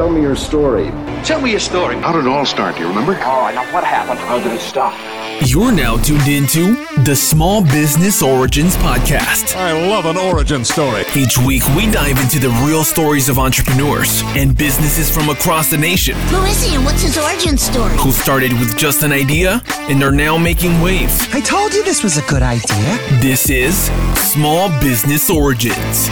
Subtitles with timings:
[0.00, 0.86] Tell me your story.
[1.24, 1.94] Tell me your story.
[1.96, 2.76] How did it all start?
[2.76, 3.12] Do you remember?
[3.20, 4.18] Oh, now what happened?
[4.20, 4.94] How did it stop?
[5.46, 9.54] You're now tuned into the Small Business Origins Podcast.
[9.56, 11.02] I love an origin story.
[11.14, 15.76] Each week, we dive into the real stories of entrepreneurs and businesses from across the
[15.76, 17.94] nation Who is he and what's his origin story?
[17.98, 19.60] who started with just an idea
[19.90, 21.28] and are now making waves.
[21.34, 22.98] I told you this was a good idea.
[23.20, 26.08] This is Small Business Origins.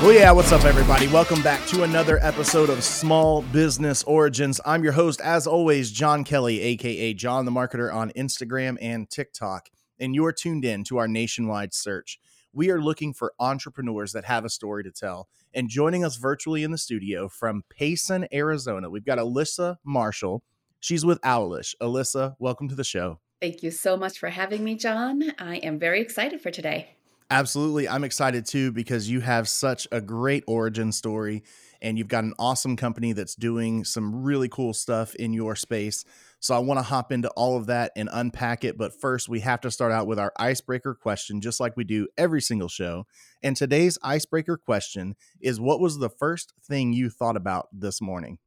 [0.00, 1.08] Well, yeah, what's up, everybody?
[1.08, 4.60] Welcome back to another episode of Small Business Origins.
[4.64, 9.70] I'm your host, as always, John Kelly, aka John the Marketer on Instagram and TikTok.
[9.98, 12.20] And you're tuned in to our nationwide search.
[12.52, 15.28] We are looking for entrepreneurs that have a story to tell.
[15.52, 20.44] And joining us virtually in the studio from Payson, Arizona, we've got Alyssa Marshall.
[20.78, 21.74] She's with Owwlish.
[21.82, 23.18] Alyssa, welcome to the show.
[23.40, 25.24] Thank you so much for having me, John.
[25.40, 26.94] I am very excited for today.
[27.30, 27.88] Absolutely.
[27.88, 31.42] I'm excited too because you have such a great origin story
[31.82, 36.04] and you've got an awesome company that's doing some really cool stuff in your space.
[36.40, 38.78] So I want to hop into all of that and unpack it.
[38.78, 42.08] But first, we have to start out with our icebreaker question, just like we do
[42.16, 43.04] every single show.
[43.42, 48.38] And today's icebreaker question is What was the first thing you thought about this morning?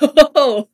[0.00, 0.68] Oh,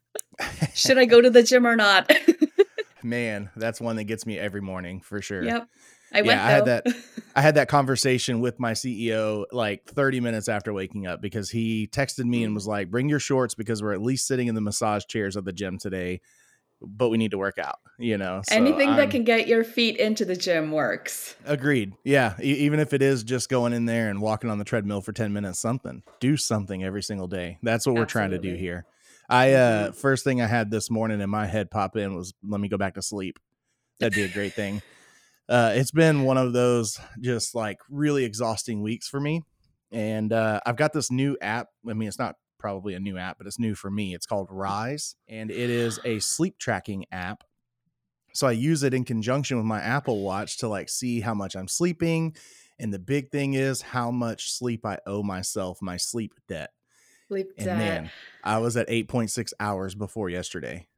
[0.74, 2.10] should I go to the gym or not?
[3.02, 5.42] Man, that's one that gets me every morning for sure.
[5.42, 5.68] yep.
[6.14, 6.86] I yeah, went I had that.
[7.34, 11.86] I had that conversation with my CEO like 30 minutes after waking up because he
[11.86, 12.46] texted me Mm.
[12.46, 15.36] and was like, "Bring your shorts because we're at least sitting in the massage chairs
[15.36, 16.20] at the gym today,
[16.82, 19.64] but we need to work out." You know, So Anything I'm- that can get your
[19.64, 21.36] feet into the gym works.
[21.46, 21.92] Agreed.
[22.04, 25.00] Yeah, e- even if it is just going in there and walking on the treadmill
[25.00, 26.02] for 10 minutes, something.
[26.20, 27.58] Do something every single day.
[27.62, 28.84] That's what we're trying to do here.
[29.28, 29.94] I uh Mhm.
[29.94, 32.76] first thing I had this morning in my head pop in was let me go
[32.76, 33.38] back to sleep.
[34.00, 34.82] That'd be a great thing.
[35.48, 39.42] Uh it's been one of those just like really exhausting weeks for me.
[39.90, 41.68] And uh I've got this new app.
[41.88, 44.14] I mean, it's not probably a new app, but it's new for me.
[44.14, 47.44] It's called Rise and it is a sleep tracking app
[48.34, 51.54] so I use it in conjunction with my Apple Watch to like see how much
[51.54, 52.34] I'm sleeping.
[52.78, 56.70] And the big thing is how much sleep I owe myself, my sleep debt.
[57.28, 57.78] Sleep And debt.
[57.78, 58.10] man,
[58.42, 60.88] I was at 8.6 hours before yesterday.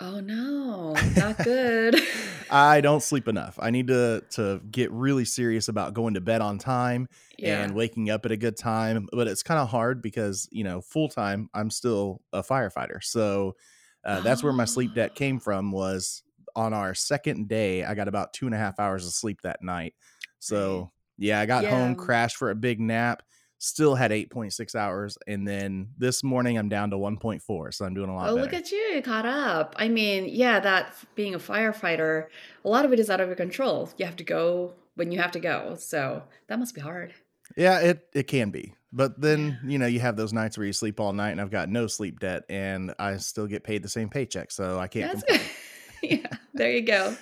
[0.00, 1.96] Oh no, not good.
[2.50, 3.58] I don't sleep enough.
[3.60, 7.62] I need to to get really serious about going to bed on time yeah.
[7.62, 9.08] and waking up at a good time.
[9.12, 13.02] But it's kind of hard because, you know, full time, I'm still a firefighter.
[13.02, 13.56] So
[14.04, 15.14] uh, that's where my sleep debt Oh.
[15.16, 16.22] came from was
[16.54, 19.62] on our second day, I got about two and a half hours of sleep that
[19.62, 19.94] night.
[20.38, 23.22] So yeah, I got home, crashed for a big nap,
[23.58, 25.18] still had 8.6 hours.
[25.26, 27.74] And then this morning I'm down to 1.4.
[27.74, 28.42] So I'm doing a lot Oh, better.
[28.44, 29.74] look at you, you caught up.
[29.78, 32.26] I mean, yeah, that being a firefighter,
[32.64, 33.90] a lot of it is out of your control.
[33.96, 35.74] You have to go when you have to go.
[35.78, 37.14] So that must be hard.
[37.56, 38.74] Yeah, it it can be.
[38.92, 41.50] But then, you know, you have those nights where you sleep all night and I've
[41.50, 44.50] got no sleep debt and I still get paid the same paycheck.
[44.50, 45.22] So I can't
[46.02, 47.16] yeah, there you go.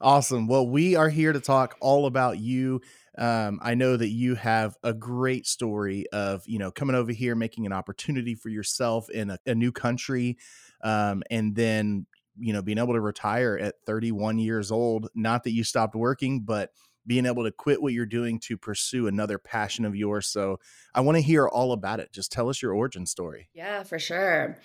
[0.00, 0.46] Awesome.
[0.46, 2.80] Well, we are here to talk all about you.
[3.18, 7.34] Um, I know that you have a great story of, you know, coming over here,
[7.34, 10.38] making an opportunity for yourself in a, a new country,
[10.82, 12.06] um, and then,
[12.38, 15.08] you know, being able to retire at 31 years old.
[15.14, 16.70] Not that you stopped working, but
[17.08, 20.28] being able to quit what you're doing to pursue another passion of yours.
[20.28, 20.60] So
[20.94, 22.12] I want to hear all about it.
[22.12, 23.48] Just tell us your origin story.
[23.54, 24.58] Yeah, for sure.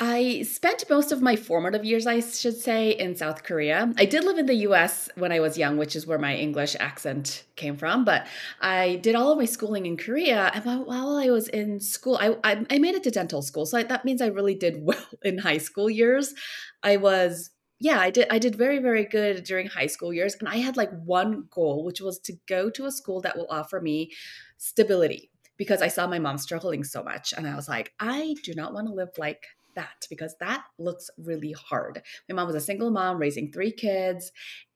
[0.00, 3.92] I spent most of my formative years, I should say, in South Korea.
[3.96, 6.74] I did live in the US when I was young, which is where my English
[6.80, 8.26] accent came from, but
[8.60, 10.50] I did all of my schooling in Korea.
[10.52, 13.66] And while- I was in school, I, I, I made it to dental school.
[13.66, 16.34] So I, that means I really did well in high school years.
[16.82, 17.50] I was
[17.80, 20.76] yeah, I did I did very very good during high school years and I had
[20.76, 24.10] like one goal which was to go to a school that will offer me
[24.58, 28.54] stability because I saw my mom struggling so much and I was like I do
[28.54, 32.02] not want to live like that because that looks really hard.
[32.28, 34.32] My mom was a single mom raising 3 kids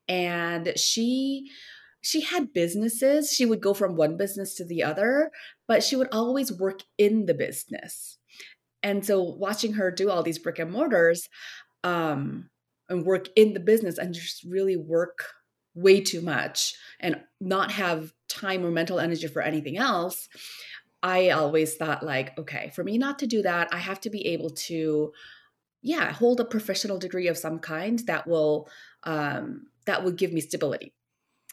[0.08, 1.50] and she
[2.00, 3.32] she had businesses.
[3.32, 5.30] She would go from one business to the other,
[5.66, 8.18] but she would always work in the business.
[8.82, 11.28] And so watching her do all these brick and mortars
[11.84, 12.48] um
[12.88, 15.26] and work in the business and just really work
[15.74, 20.28] way too much and not have time or mental energy for anything else
[21.02, 24.26] i always thought like okay for me not to do that i have to be
[24.26, 25.12] able to
[25.82, 28.68] yeah hold a professional degree of some kind that will
[29.04, 30.92] um that will give me stability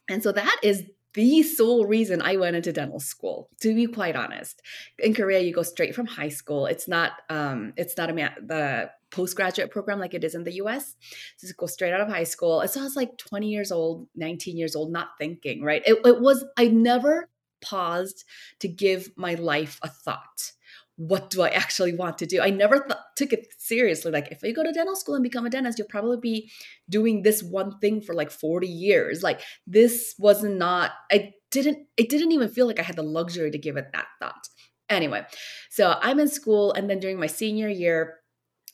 [0.09, 0.83] and so that is
[1.15, 4.61] the sole reason I went into dental school, to be quite honest.
[4.99, 6.65] In Korea, you go straight from high school.
[6.65, 10.55] It's not um, it's not a ma- the postgraduate program like it is in the
[10.55, 10.95] US.
[11.37, 12.67] So go straight out of high school.
[12.67, 15.81] So I was like 20 years old, 19 years old, not thinking, right?
[15.85, 17.29] It, it was, I never
[17.65, 18.23] paused
[18.59, 20.51] to give my life a thought
[20.97, 22.41] what do I actually want to do?
[22.41, 24.11] I never th- took it seriously.
[24.11, 26.51] Like, if you go to dental school and become a dentist, you'll probably be
[26.89, 29.21] doing this one thing for like 40 years.
[29.21, 33.51] Like, this was not, I didn't, it didn't even feel like I had the luxury
[33.51, 34.47] to give it that thought.
[34.89, 35.25] Anyway,
[35.69, 38.17] so I'm in school, and then during my senior year,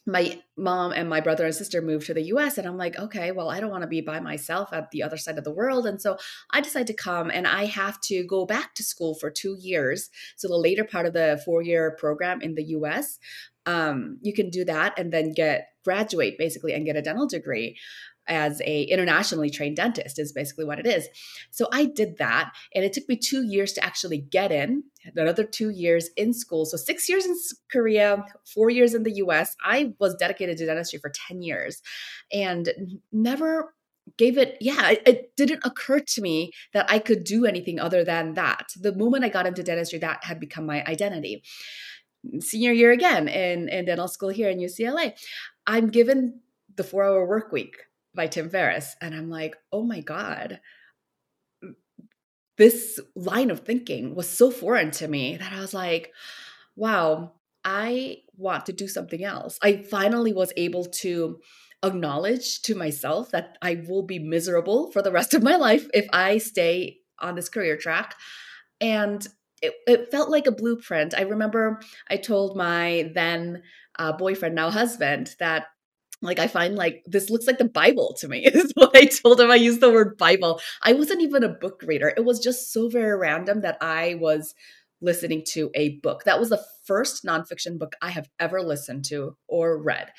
[0.06, 3.32] my mom and my brother and sister moved to the US and I'm like, okay,
[3.32, 5.86] well, I don't want to be by myself at the other side of the world.
[5.86, 6.18] And so
[6.52, 10.10] I decide to come and I have to go back to school for two years.
[10.38, 13.20] So the later part of the four year program in the US,
[13.68, 17.78] um, you can do that and then get graduate basically and get a dental degree
[18.32, 21.08] as a internationally trained dentist is basically what it is.
[21.52, 24.84] So i did that and it took me two years to actually get in
[25.16, 26.66] another two years in school.
[26.66, 27.36] So six years in
[27.72, 31.82] korea four years in the us i was dedicated to dentistry for 10 years
[32.32, 32.70] and
[33.12, 33.74] never
[34.18, 38.04] gave it yeah it, it, didn't occur to me that i could do anything other
[38.04, 38.68] than that.
[38.80, 41.44] The moment i got into dentistry that had become my identity.
[42.40, 45.14] Senior year again in, in dental school here in ucla
[45.68, 46.40] i'm given
[46.76, 47.76] the four hour work week
[48.14, 48.96] by Tim Ferriss.
[49.02, 50.60] And I'm like, oh my God,
[52.58, 56.12] this line of thinking was so foreign to me that I was like,
[56.76, 59.58] wow, I want to do something else.
[59.62, 61.40] I finally was able to
[61.84, 66.08] acknowledge to myself that I will be miserable for the rest of my life if
[66.14, 68.16] I stay on this career track.
[68.80, 69.26] And
[69.62, 71.14] it, it felt like a blueprint.
[71.16, 71.80] I remember
[72.10, 73.64] I told my then
[73.98, 75.68] uh, boyfriend, now husband, that
[76.22, 78.46] like I find like this looks like the Bible to me.
[78.46, 79.52] is what I told him.
[79.52, 80.62] I used the word Bible.
[80.82, 82.14] I wasn't even a book reader.
[82.16, 84.54] It was just so very random that I was
[85.02, 86.24] listening to a book.
[86.26, 90.12] That was the first nonfiction book I have ever listened to or read.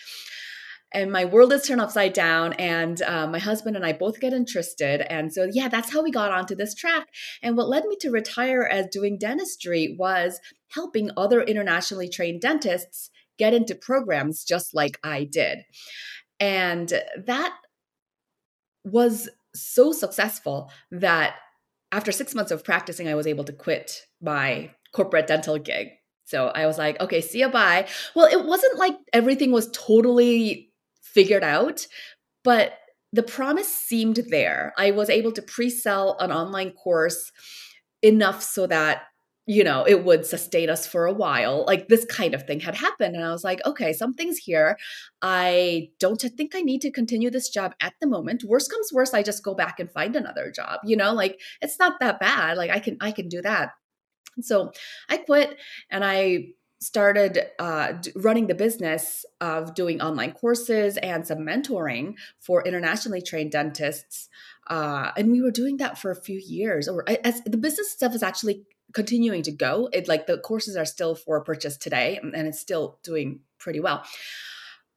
[0.95, 4.35] And my world is turned upside down, and uh, my husband and I both get
[4.35, 5.01] interested.
[5.11, 7.09] And so, yeah, that's how we got onto this track.
[7.43, 10.39] And what led me to retire as doing dentistry was
[10.69, 15.59] helping other internationally trained dentists get into programs just like I did.
[16.41, 16.93] And
[17.27, 17.55] that
[18.85, 21.37] was so successful that
[21.93, 25.89] after six months of practicing, I was able to quit my corporate dental gig.
[26.25, 27.87] So I was like, okay, see you bye.
[28.15, 31.87] Well, it wasn't like everything was totally figured out,
[32.43, 32.79] but
[33.13, 34.73] the promise seemed there.
[34.79, 37.31] I was able to pre sell an online course
[38.01, 39.03] enough so that
[39.47, 41.65] you know, it would sustain us for a while.
[41.67, 43.17] Like this kind of thing had happened.
[43.17, 44.79] And I was like, okay, something's here.
[45.21, 48.45] I don't think I need to continue this job at the moment.
[48.45, 50.81] Worst comes worst, I just go back and find another job.
[50.85, 52.57] You know, like it's not that bad.
[52.57, 53.71] Like I can I can do that.
[54.41, 54.73] So
[55.09, 55.59] I quit
[55.91, 62.63] and I started uh, running the business of doing online courses and some mentoring for
[62.65, 64.29] internationally trained dentists.
[64.69, 66.89] Uh, and we were doing that for a few years.
[66.89, 69.89] Or as the business stuff is actually continuing to go.
[69.93, 74.05] It like the courses are still for purchase today and it's still doing pretty well.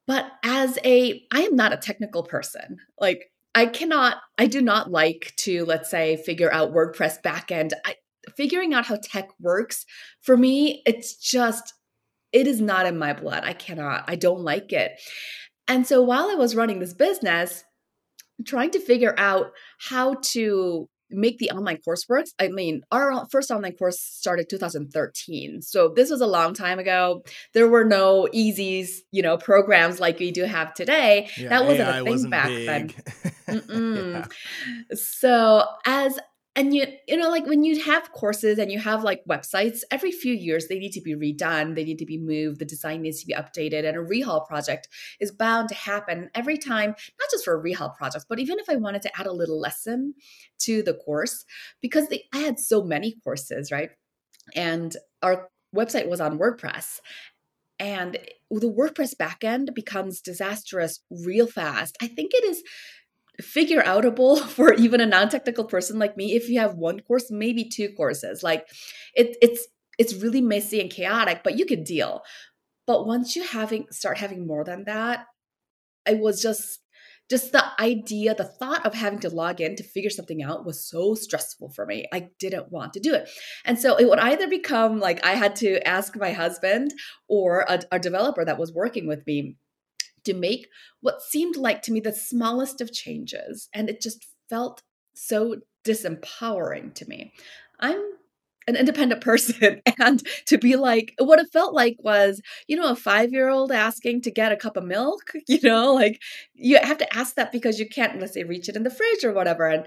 [0.08, 2.78] But as a I am not a technical person.
[3.00, 7.72] Like I cannot I do not like to let's say figure out WordPress backend.
[7.86, 7.96] I
[8.36, 9.86] figuring out how tech works
[10.22, 11.74] for me it's just
[12.32, 13.44] it is not in my blood.
[13.46, 14.04] I cannot.
[14.08, 15.00] I don't like it.
[15.68, 17.64] And so while I was running this business,
[18.46, 22.26] trying to figure out how to make the online course coursework.
[22.40, 25.62] I mean, our first online course started 2013.
[25.62, 27.24] So this was a long time ago.
[27.54, 31.30] There were no easies, you know, programs like we do have today.
[31.38, 32.96] Yeah, that wasn't AI a thing wasn't back big.
[33.48, 33.64] then.
[34.90, 34.96] yeah.
[34.96, 36.20] So as
[36.56, 40.12] and you you know like when you have courses and you have like websites every
[40.12, 43.20] few years they need to be redone they need to be moved the design needs
[43.20, 44.88] to be updated and a rehaul project
[45.20, 46.30] is bound to happen.
[46.34, 49.26] Every time not just for a rehaul project but even if i wanted to add
[49.26, 50.14] a little lesson
[50.60, 51.46] to the course
[51.82, 53.90] because they, i had so many courses right?
[54.56, 57.00] And our website was on wordpress.
[57.78, 58.18] And
[58.50, 61.98] the WordPress backend becomes disastrous real fast.
[62.02, 62.64] I think it is
[63.42, 67.68] figure outable for even a non-technical person like me if you have one course maybe
[67.68, 68.44] two courses.
[68.44, 68.68] Like
[69.14, 72.22] it, it's it's really messy and chaotic but you can deal.
[72.88, 75.26] But once you having start having more than that
[76.06, 76.80] it was just
[77.28, 80.88] just the idea the thought of having to log in to figure something out was
[80.88, 82.06] so stressful for me.
[82.14, 83.30] I didn't want to do it.
[83.66, 86.94] And so it would either become like i had to ask my husband
[87.28, 89.58] or a, a developer that was working with me
[90.26, 90.68] to make
[91.02, 93.70] what seemed like to me the smallest of changes.
[93.74, 94.82] And it just felt
[95.14, 97.34] so disempowering to me.
[97.80, 98.02] I'm
[98.68, 102.96] an independent person and to be like what it felt like was you know a
[102.96, 106.20] five year old asking to get a cup of milk you know like
[106.54, 109.24] you have to ask that because you can't let's say reach it in the fridge
[109.24, 109.86] or whatever and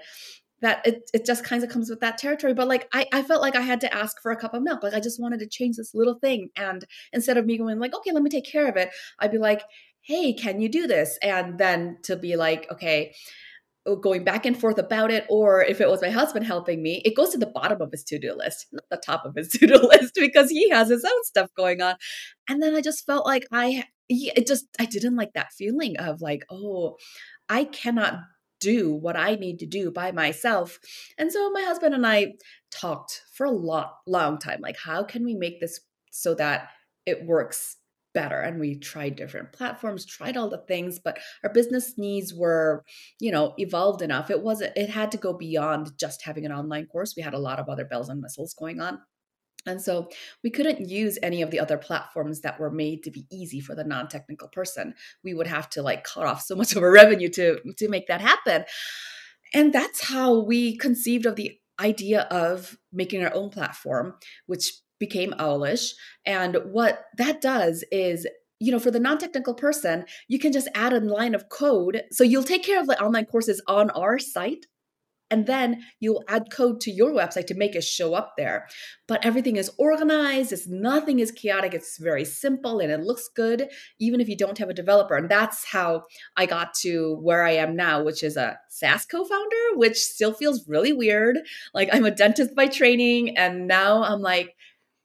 [0.60, 3.42] that it, it just kind of comes with that territory but like I, I felt
[3.42, 5.48] like i had to ask for a cup of milk like i just wanted to
[5.48, 8.68] change this little thing and instead of me going like okay let me take care
[8.68, 8.90] of it
[9.20, 9.62] i'd be like
[10.08, 13.14] hey can you do this and then to be like okay
[13.86, 17.02] uh, going back and forth about it or if it was my husband helping me
[17.04, 19.76] it goes to the bottom of his to-do list not the top of his to-do
[19.76, 21.94] list because he has his own stuff going on
[22.48, 26.22] and then i just felt like i it just i didn't like that feeling of
[26.22, 26.96] like oh
[27.48, 28.20] i cannot
[28.60, 30.80] do what I need to do by myself.
[31.16, 32.34] And so my husband and I
[32.72, 36.68] talked for a lot long time like how can we make this so that
[37.06, 37.77] it works
[38.18, 42.84] better and we tried different platforms tried all the things but our business needs were
[43.20, 46.84] you know evolved enough it wasn't it had to go beyond just having an online
[46.86, 48.98] course we had a lot of other bells and whistles going on
[49.66, 50.08] and so
[50.42, 53.74] we couldn't use any of the other platforms that were made to be easy for
[53.74, 54.94] the non-technical person.
[55.22, 58.06] We would have to like cut off so much of our revenue to to make
[58.06, 58.64] that happen.
[59.52, 64.14] And that's how we conceived of the idea of making our own platform,
[64.46, 65.92] which became Owwlish.
[66.26, 68.26] And what that does is
[68.60, 72.02] you know, for the non-technical person, you can just add a line of code.
[72.10, 74.66] So you'll take care of the online courses on our site
[75.30, 78.66] and then you'll add code to your website to make it show up there
[79.06, 83.68] but everything is organized it's nothing is chaotic it's very simple and it looks good
[83.98, 86.02] even if you don't have a developer and that's how
[86.36, 90.66] i got to where i am now which is a saas co-founder which still feels
[90.68, 91.38] really weird
[91.74, 94.54] like i'm a dentist by training and now i'm like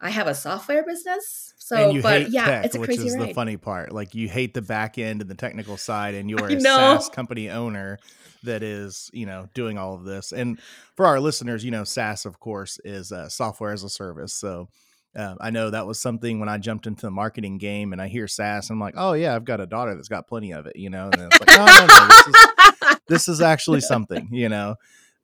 [0.04, 2.80] i have a software business so, but yeah, tech, it's a crazy.
[2.80, 3.30] which crazy is ride.
[3.30, 3.94] the funny part.
[3.94, 6.98] Like you hate the back end and the technical side, and you're a know.
[6.98, 8.00] SaaS company owner
[8.44, 10.34] that is, you know, doing all of this.
[10.34, 10.60] And
[10.98, 14.34] for our listeners, you know, SaaS, of course, is uh, software as a service.
[14.34, 14.68] So
[15.16, 18.10] um, I know that was something when I jumped into the marketing game, and I
[18.10, 20.76] hear SaaS, I'm like, oh yeah, I've got a daughter that's got plenty of it,
[20.76, 21.06] you know.
[21.06, 24.76] And then it's like, no, no, no, this is this is actually something, you know.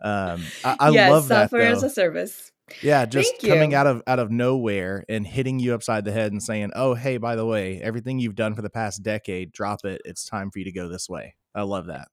[0.01, 1.49] Um, I, I yes, love that.
[1.49, 2.53] software as a service.
[2.81, 3.77] Yeah, just Thank coming you.
[3.77, 7.17] out of out of nowhere and hitting you upside the head and saying, "Oh, hey,
[7.17, 10.01] by the way, everything you've done for the past decade, drop it.
[10.05, 12.09] It's time for you to go this way." I love that.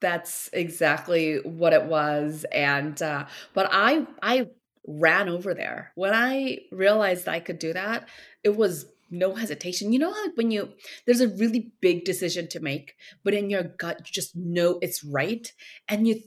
[0.00, 2.44] That's exactly what it was.
[2.52, 4.48] And uh, but I I
[4.86, 8.08] ran over there when I realized I could do that.
[8.42, 9.92] It was no hesitation.
[9.92, 10.70] You know how when you
[11.06, 15.04] there's a really big decision to make, but in your gut you just know it's
[15.04, 15.52] right,
[15.88, 16.22] and you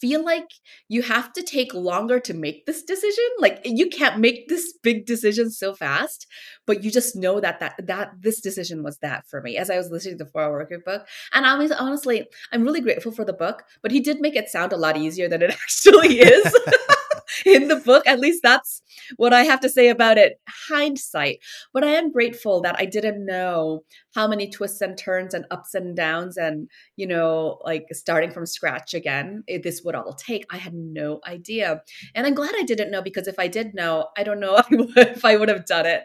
[0.00, 0.48] feel like
[0.88, 5.06] you have to take longer to make this decision like you can't make this big
[5.06, 6.26] decision so fast
[6.66, 9.76] but you just know that that that this decision was that for me as i
[9.76, 11.06] was listening to the four hour workweek book.
[11.32, 14.48] And i was honestly i'm really grateful for the book but he did make it
[14.48, 16.54] sound a lot easier than it actually is
[17.46, 18.82] in the book at least that's
[19.16, 21.38] what i have to say about it hindsight
[21.72, 23.80] but i am grateful that i didn't know
[24.14, 28.46] how many twists and turns and ups and downs and you know like starting from
[28.46, 31.80] scratch again it, this would all take i had no idea
[32.14, 35.24] and i'm glad i didn't know because if i did know i don't know if
[35.24, 36.04] i would have done it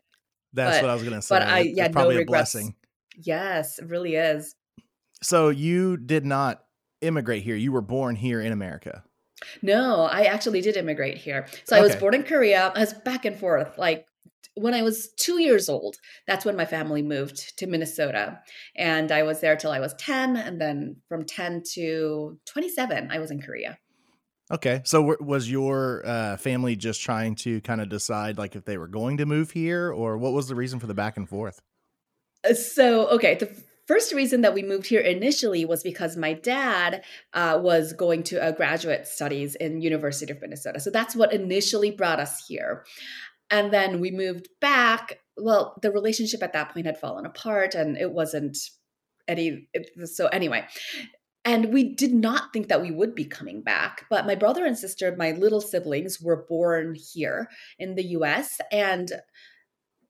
[0.54, 1.36] That's But- what I was gonna say.
[1.36, 2.76] but I- It's yeah, no probably a blessing.
[3.24, 4.56] yes it really is
[5.22, 6.64] So you did not
[7.02, 7.56] immigrate here.
[7.56, 9.04] You were born here in America.
[9.62, 11.48] No, I actually did immigrate here.
[11.66, 12.72] So I was born in Korea.
[12.76, 13.78] I was back and forth.
[13.78, 14.06] Like
[14.56, 15.98] when I was two years old,
[16.28, 18.40] that's when my family moved to Minnesota.
[18.76, 20.38] And I was there till I was 10.
[20.38, 23.78] And then from 10 to 27, I was in Korea.
[24.52, 24.82] Okay.
[24.86, 28.78] So w- was your uh, family just trying to kind of decide like if they
[28.78, 31.62] were going to move here, or what was the reason for the back and forth?
[32.48, 33.50] Uh, So, okay, the
[33.88, 38.48] first reason that we moved here initially was because my dad uh, was going to
[38.48, 40.80] a graduate studies in University of Minnesota.
[40.80, 42.86] So that's what initially brought us here.
[43.50, 45.20] And then we moved back.
[45.38, 48.58] Well, the relationship at that point had fallen apart and it wasn't
[49.28, 50.66] any it- so anyway.
[51.44, 54.06] And we did not think that we would be coming back.
[54.10, 58.60] But my brother and sister, my little siblings, were born here in the US.
[58.72, 59.12] And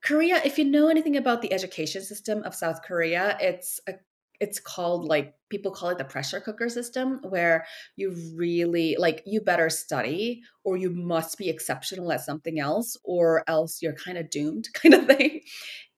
[0.06, 3.94] Korea, if you know anything about the education system of South Korea, it's a
[4.42, 9.40] it's called like people call it the pressure cooker system where you really like you
[9.40, 14.30] better study or you must be exceptional at something else or else you're kind of
[14.30, 15.42] doomed kind of thing.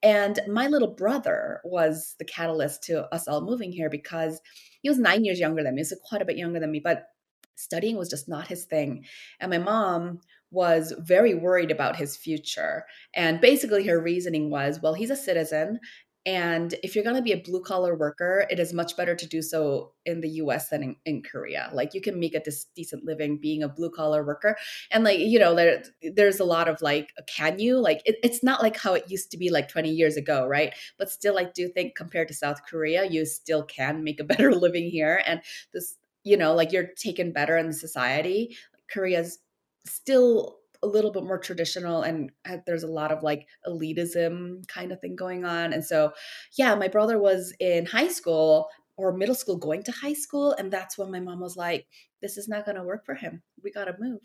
[0.03, 4.39] And my little brother was the catalyst to us all moving here because
[4.81, 7.07] he was 9 years younger than me, so quite a bit younger than me, but
[7.55, 9.03] studying was just not his thing.
[9.39, 10.19] And my mom
[10.51, 12.86] was very worried about his future.
[13.13, 15.80] And basically, her reasoning was well, he's a citizen
[16.25, 19.25] And if you're going to be a blue collar worker, it is much better to
[19.25, 21.70] do so in the US than in, in Korea.
[21.74, 24.58] Like you can make a dis- decent living being a blue collar worker.
[24.92, 27.80] And like, you know, there, there's a lot of like, can you?
[27.80, 30.74] Like, it, it's not like how it used to be like 20 years ago, right?
[30.98, 34.51] But still, I do think compared to South Korea, you still can make a better
[34.54, 35.22] living here.
[35.25, 35.42] And
[35.74, 38.58] this, you know, like you're taken better in society.
[38.92, 39.39] Korea's
[39.88, 42.32] still a little bit more traditional and
[42.65, 45.74] there's a lot of like elitism kind of thing going on.
[45.74, 46.13] And so,
[46.58, 48.67] yeah, my brother was in high school
[48.98, 51.86] or middle school going to high school and that's when my mom was like
[52.22, 53.44] this is not going to work for him.
[53.63, 54.22] We got to move.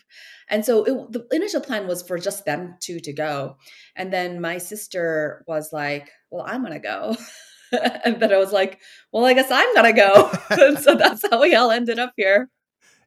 [0.49, 3.57] And so it, the initial plan was for just them two to go
[3.97, 7.17] and then my sister was like well i'm going to go.
[8.05, 8.81] And then i was like
[9.13, 10.31] well i guess i'm going to go.
[10.51, 12.51] And so that's how we all ended up here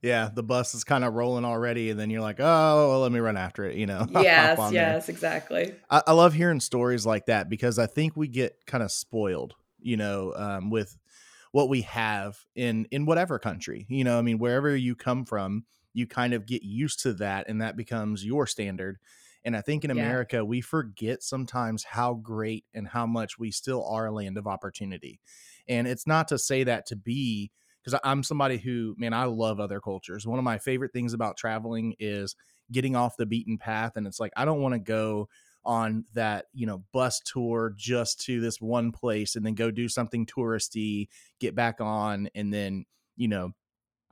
[0.05, 3.11] yeah, the bus is kind of rolling already, and then you're like, oh, well, let
[3.11, 4.05] me run after it, you know?
[4.13, 5.13] Yes, yes, there.
[5.13, 5.75] exactly.
[5.89, 9.55] I, I, love hearing stories like that because I think we get kind of spoiled,
[9.81, 10.97] you know, um, with
[11.51, 14.17] what we have in in whatever country, you know.
[14.17, 17.75] I mean, wherever you come from, you kind of get used to that, and that
[17.75, 18.97] becomes your standard.
[19.43, 20.43] And I think in America, yeah.
[20.43, 25.19] we forget sometimes how great and how much we still are a land of opportunity.
[25.67, 27.51] And it's not to say that to be
[27.85, 30.25] because I'm somebody who, man, I love other cultures.
[30.25, 32.35] One of my favorite things about traveling is
[32.71, 33.93] getting off the beaten path.
[33.95, 35.29] And it's like, I don't want to go
[35.63, 39.87] on that, you know, bus tour just to this one place and then go do
[39.87, 42.85] something touristy, get back on, and then,
[43.17, 43.51] you know,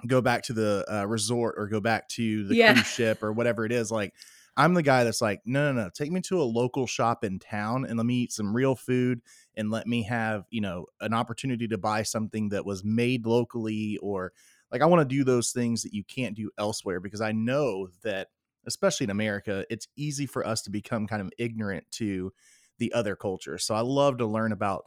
[0.05, 2.73] go back to the uh, resort or go back to the yeah.
[2.73, 3.91] cruise ship or whatever it is.
[3.91, 4.13] Like,
[4.55, 7.39] I'm the guy that's like, no, no, no, take me to a local shop in
[7.39, 9.21] town and let me eat some real food
[9.55, 13.97] and let me have, you know, an opportunity to buy something that was made locally
[13.97, 14.31] or
[14.71, 17.89] like I want to do those things that you can't do elsewhere because I know
[18.03, 18.29] that
[18.65, 22.31] especially in America, it's easy for us to become kind of ignorant to
[22.77, 23.63] the other cultures.
[23.63, 24.85] So I love to learn about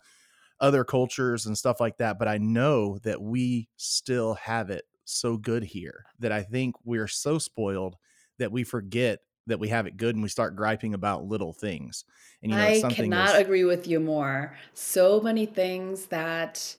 [0.61, 5.37] other cultures and stuff like that, but I know that we still have it so
[5.37, 7.97] good here that I think we're so spoiled
[8.39, 12.05] that we forget that we have it good and we start griping about little things.
[12.43, 13.13] And you know, something.
[13.13, 14.57] I cannot agree with you more.
[14.75, 16.77] So many things that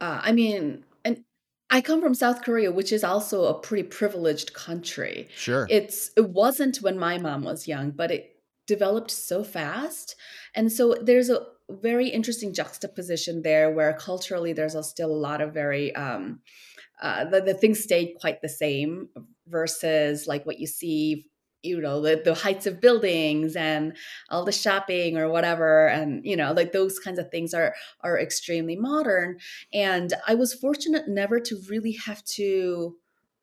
[0.00, 1.24] uh, I mean, and
[1.70, 5.28] I come from South Korea, which is also a pretty privileged country.
[5.34, 5.66] Sure.
[5.70, 10.16] It's it wasn't when my mom was young, but it developed so fast.
[10.54, 15.40] And so there's a very interesting juxtaposition there where culturally there's a, still a lot
[15.40, 16.40] of very um,
[17.02, 19.08] uh, the, the things stayed quite the same
[19.48, 21.26] versus like what you see
[21.66, 23.96] you know the, the heights of buildings and
[24.30, 28.18] all the shopping or whatever and you know like those kinds of things are are
[28.18, 29.38] extremely modern.
[29.72, 32.96] And i was fortunate never to really have to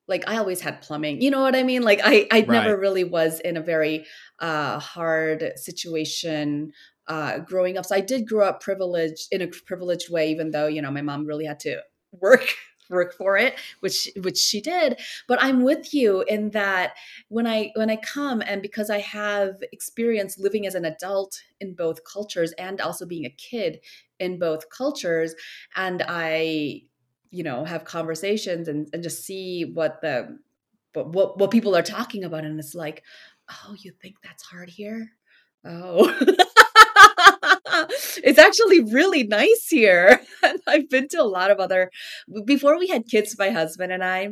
[0.07, 1.83] like i always had plumbing you know what i mean?
[1.83, 2.49] Like i i right.
[2.49, 4.05] never really was in a very
[4.39, 6.71] uh hard situation
[7.07, 7.85] uh growing up.
[7.85, 11.01] So i did grow up privileged in a privileged way even though you know my
[11.01, 11.81] mom really had to
[12.11, 12.47] work
[12.93, 14.99] work for it which which she did.
[15.27, 16.93] But i'm with you in that
[17.29, 21.73] when i when i come and because i have experience living as an adult in
[21.73, 23.79] both cultures and also being a kid
[24.19, 25.35] in both cultures
[25.75, 26.81] and i
[27.31, 30.37] you know have conversations and, and just see what the
[30.93, 33.03] what what people are talking about and it's like
[33.49, 35.11] oh you think that's hard here?
[35.65, 36.07] Oh
[38.23, 40.19] it's actually really nice here.
[40.43, 41.89] And I've been to a lot of other
[42.45, 44.29] before we had kids, my husband and I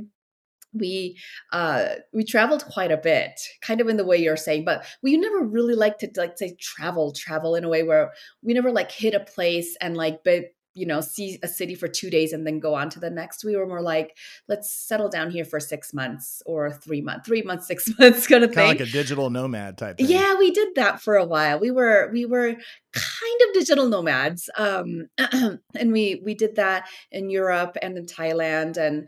[0.73, 1.17] we
[1.51, 5.17] uh we traveled quite a bit kind of in the way you're saying but we
[5.17, 8.89] never really like to like say travel travel in a way where we never like
[8.91, 12.47] hit a place and like but you know see a city for two days and
[12.47, 15.59] then go on to the next we were more like let's settle down here for
[15.59, 18.87] six months or three months three months six months kind of kind thing of like
[18.87, 20.07] a digital nomad type thing.
[20.07, 22.53] yeah we did that for a while we were we were
[22.93, 25.07] kind of digital nomads um
[25.75, 29.07] and we we did that in europe and in thailand and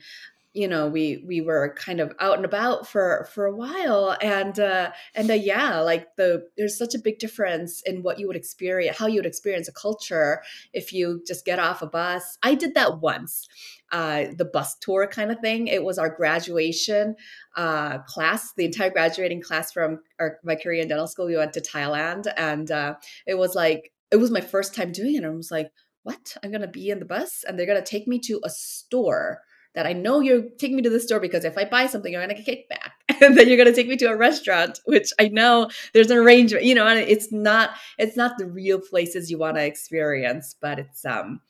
[0.54, 4.60] you know we we were kind of out and about for for a while and
[4.60, 8.36] uh and uh, yeah like the there's such a big difference in what you would
[8.36, 12.38] experience how you would experience a culture if you just get off a bus.
[12.44, 13.48] I did that once
[13.92, 15.68] uh the bus tour kind of thing.
[15.68, 17.16] It was our graduation
[17.56, 21.26] uh class the entire graduating class from our my korean dental school.
[21.26, 25.16] We went to thailand and uh it was like it was my first time doing
[25.16, 25.72] it and i was like
[26.04, 26.36] what?
[26.44, 29.42] I'm gonna be in the bus and they're gonna take me to a store
[29.76, 32.26] that I know you're taking me to the store because if I buy something, you're
[32.26, 32.92] going to get kickback.
[33.22, 36.18] and then you're going to take me to a restaurant, which I know there's an
[36.18, 40.56] arrangement, you know, and it's not, it's not the real places you want to experience,
[40.60, 41.42] but it's, um,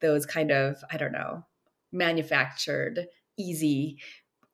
[0.00, 1.44] those kind of, I don't know,
[1.92, 3.98] manufactured, easy,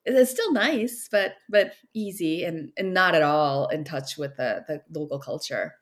[0.04, 4.64] it's still nice, but, but easy and, and not at all in touch with the,
[4.66, 5.74] the local culture.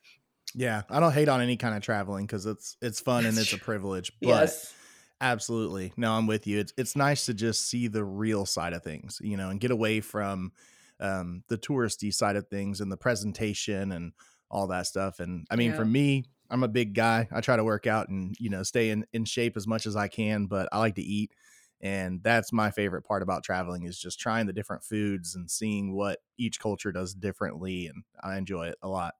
[0.55, 3.53] Yeah, I don't hate on any kind of traveling because it's it's fun and it's
[3.53, 4.11] a privilege.
[4.23, 4.75] But Yes.
[5.20, 6.59] Absolutely, no, I'm with you.
[6.59, 9.70] It's it's nice to just see the real side of things, you know, and get
[9.70, 10.52] away from
[11.00, 14.12] um, the touristy side of things and the presentation and
[14.50, 15.20] all that stuff.
[15.20, 17.29] And I mean, for me, I'm a big guy.
[17.33, 19.96] I try to work out and you know stay in in shape as much as
[19.96, 21.33] I can, but I like to eat.
[21.81, 25.94] And that's my favorite part about traveling is just trying the different foods and seeing
[25.94, 27.87] what each culture does differently.
[27.87, 29.14] And I enjoy it a lot.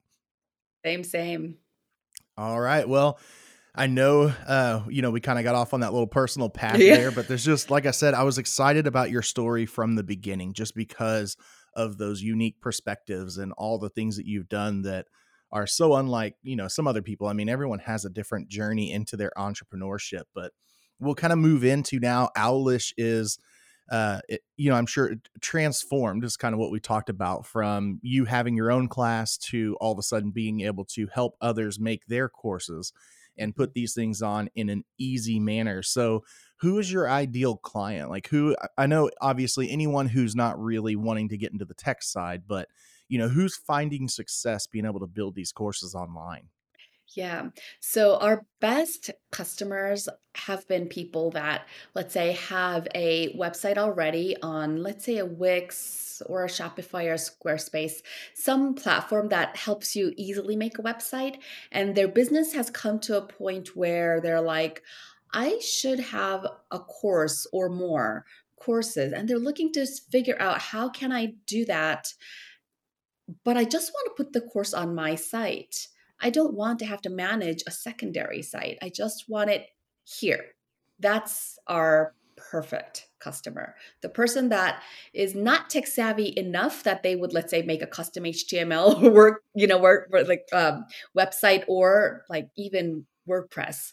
[0.85, 1.59] Same, same.
[2.37, 2.88] All right.
[2.88, 3.18] Well,
[3.77, 6.79] I know, uh, you know, we kind of got off on that little personal path
[6.81, 6.97] Yeah.
[6.97, 10.03] there, but there's just, like I said, I was excited about your story from the
[10.03, 11.37] beginning just because
[11.75, 15.07] of those unique perspectives and all the things that you've done that
[15.53, 17.27] are so unlike, you know, some other people.
[17.27, 20.53] I mean, everyone has a different journey into their entrepreneurship, but
[20.99, 22.31] we'll kind of move into now.
[22.35, 23.39] Owwlish is,
[23.93, 27.47] uh, it, you know, I'm sure it transformed is kind of what we talked about
[27.47, 31.37] from you having your own class to all of a sudden being able to help
[31.43, 32.93] others make their courses
[33.38, 35.83] and put these things on in an easy manner.
[35.83, 36.25] So,
[36.61, 38.09] who is your ideal client?
[38.11, 42.03] Like, who I- know obviously anyone who's not really wanting to get into the tech
[42.03, 42.68] side, but
[43.09, 46.49] you know, who's finding success being able to build these courses online?
[47.14, 47.51] Yeah.
[47.81, 54.83] So our best customers have been people that, let's say, have a website already on,
[54.83, 58.03] let's say, a Wix or a Shopify or Squarespace,
[58.35, 61.38] some platform that helps you easily make a website.
[61.71, 64.83] And their business has come to a point where they're like,
[65.33, 68.27] I should have a course or more
[68.61, 69.12] courses.
[69.12, 72.12] And they're looking to figure out how can I do that
[73.45, 75.88] but I just want to put the course on my site.
[76.20, 78.79] I don't want to have to manage a secondary site.
[78.83, 79.66] I just want it
[80.05, 80.44] here.
[80.98, 83.74] That's our perfect customer.
[84.02, 87.87] The person that is not tech savvy enough that they would, let's say, make a
[87.87, 90.85] custom HTML work, you know, work, like um,
[91.16, 93.92] website or like even WordPress.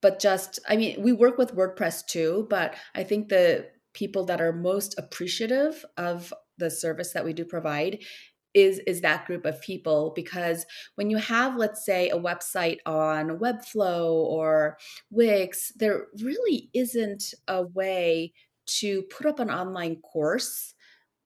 [0.00, 4.40] But just, I mean, we work with WordPress too, but I think the people that
[4.40, 8.00] are most appreciative of the service that we do provide
[8.54, 13.38] is is that group of people because when you have let's say a website on
[13.38, 14.78] webflow or
[15.10, 18.32] wix there really isn't a way
[18.66, 20.74] to put up an online course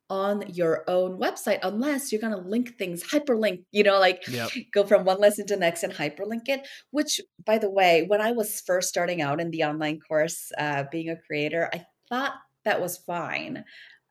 [0.09, 4.51] on your own website unless you're going to link things hyperlink you know like Yep.
[4.73, 8.21] go from one lesson to the next and hyperlink it which by the way when
[8.21, 12.35] i was first starting out in the online course uh, being a creator i thought
[12.65, 13.65] that was fine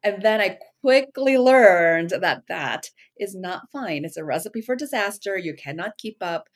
[0.05, 4.05] and then I quickly learned that that is not fine.
[4.05, 5.35] It's a recipe for disaster.
[5.35, 6.47] You cannot keep up.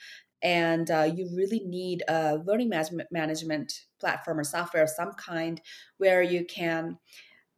[0.44, 5.60] And uh, you really need a learning management, management platform or software of some kind
[5.98, 7.00] where you can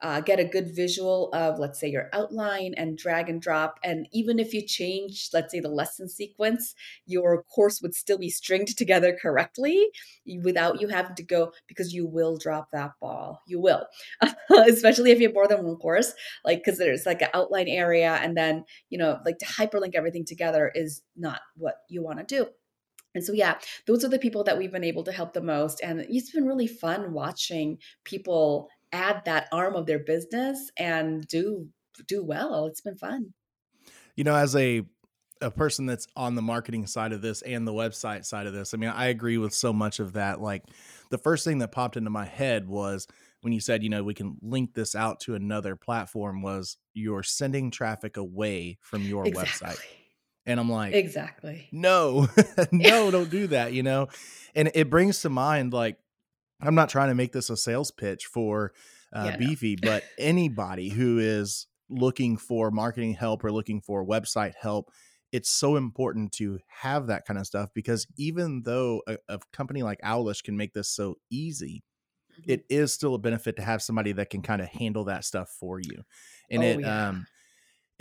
[0.02, 3.80] uh, get a good visual of, let's say, your outline and drag and drop.
[3.84, 6.74] And even if you change, let's say, the lesson sequence,
[7.06, 9.88] your course would still be stringed together correctly
[10.44, 13.42] without you having to go because you will drop that ball.
[13.48, 13.86] You will,
[14.68, 18.20] especially if you have more than one course, like because there's like an outline area,
[18.22, 22.26] and then you know, like to hyperlink everything together is not what you want to
[22.26, 22.48] do.
[23.14, 25.82] And so, yeah, those are the people that we've been able to help the most.
[25.84, 31.70] And it's been really fun watching people add that arm of their business and do
[32.08, 32.66] do well.
[32.66, 33.34] It's been fun.
[34.16, 34.84] You know, as a
[35.42, 38.74] a person that's on the marketing side of this and the website side of this,
[38.74, 40.40] I mean, I agree with so much of that.
[40.40, 40.64] Like
[41.10, 43.08] the first thing that popped into my head was
[43.42, 47.24] when you said, you know, we can link this out to another platform was you're
[47.24, 49.80] sending traffic away from your website.
[50.46, 51.68] And I'm like, Exactly.
[51.72, 52.28] no,
[52.72, 54.08] no, don't do that, you know?
[54.56, 55.98] And it brings to mind, like,
[56.62, 58.74] I'm not trying to make this a sales pitch for
[59.14, 59.50] uh, Yeah, no.
[59.50, 64.92] Beefy, but anybody who is looking for marketing help or looking for website help,
[65.32, 69.84] it's so important to have that kind of stuff because even though a, a company
[69.84, 71.84] like Owwlish can make this so easy,
[72.38, 72.44] Mhm.
[72.48, 75.50] it is still a benefit to have somebody that can kind of handle that stuff
[75.50, 76.04] for you.
[76.50, 76.88] And Oh, it yeah.
[76.88, 77.28] um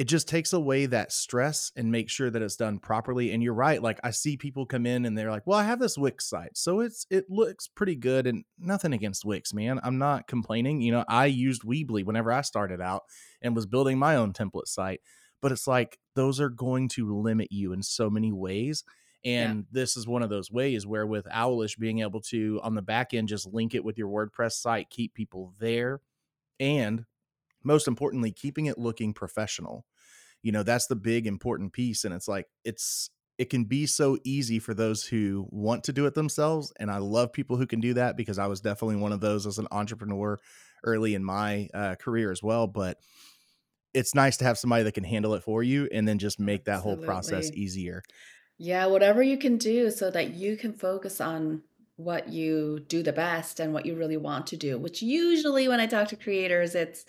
[0.00, 3.32] it just takes away that stress and make sure that it's done properly.
[3.32, 3.82] And you're right.
[3.82, 6.56] Like I see people come in and they're like, well, I have this Wix site.
[6.56, 9.78] So it's it looks pretty good and nothing against Wix, man.
[9.82, 10.80] I'm not complaining.
[10.80, 13.02] You know, I used Weebly whenever I started out
[13.42, 15.02] and was building my own template site.
[15.42, 18.84] But it's like those are going to limit you in so many ways.
[19.22, 19.50] Yeah.
[19.50, 22.80] And this is one of those ways where with Owwlish being able to on the
[22.80, 26.00] back end just link it with your WordPress site, keep people there,
[26.58, 27.04] and
[27.62, 29.84] most importantly, keeping it looking professional.
[30.42, 32.04] You know, that's the big important piece.
[32.04, 36.04] And it's like it's it can be so easy for those who want to do
[36.04, 36.72] it themselves.
[36.78, 39.46] And I love people who can do that because I was definitely one of those
[39.46, 40.38] as an entrepreneur
[40.84, 42.66] early in my uh, career as well.
[42.66, 42.98] But
[43.94, 46.66] it's nice to have somebody that can handle it for you and then just make
[46.66, 48.02] that whole process easier.
[48.58, 51.62] Yeah, whatever you can do so that you can focus on
[52.04, 55.80] what you do the best and what you really want to do, which usually when
[55.80, 57.04] I talk to creators, it's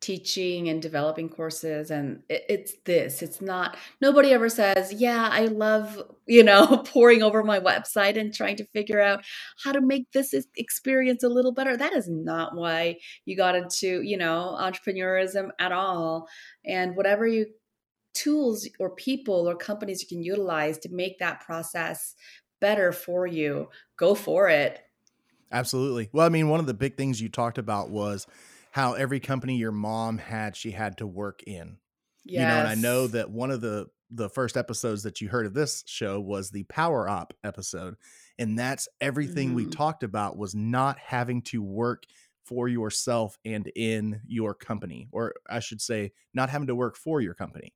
[0.00, 5.44] teaching and developing courses and it, it's this it's not nobody ever says yeah i
[5.44, 9.24] love you know pouring over my website and trying to figure out
[9.62, 11.76] how to make this experience a little better.
[11.76, 16.28] That is not why you got into you know entrepreneurism at all.
[16.64, 17.46] And whatever you
[18.14, 22.14] tools or people or companies you can utilize to make that process
[22.62, 24.80] better for you, go for it.
[25.50, 26.08] Absolutely.
[26.12, 28.26] Well, I mean, one of the big things you talked about was
[28.70, 31.76] how every company your mom had, she had to work in.
[32.24, 32.40] Yes.
[32.40, 35.46] You know, and I know that one of the the first episodes that you heard
[35.46, 37.96] of this show was the Power Up episode.
[38.38, 39.54] And that's everything mm.
[39.54, 42.04] we talked about was not having to work
[42.44, 47.22] for yourself and in your company, or I should say, not having to work for
[47.22, 47.72] your company.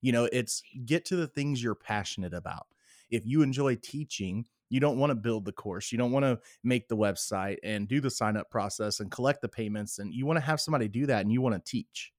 [0.00, 2.66] You know, it's get to the things you're passionate about.
[3.10, 5.92] If you enjoy teaching, you don't want to build the course.
[5.92, 9.42] You don't want to make the website and do the sign up process and collect
[9.42, 9.98] the payments.
[9.98, 12.12] And you want to have somebody do that and you want to teach.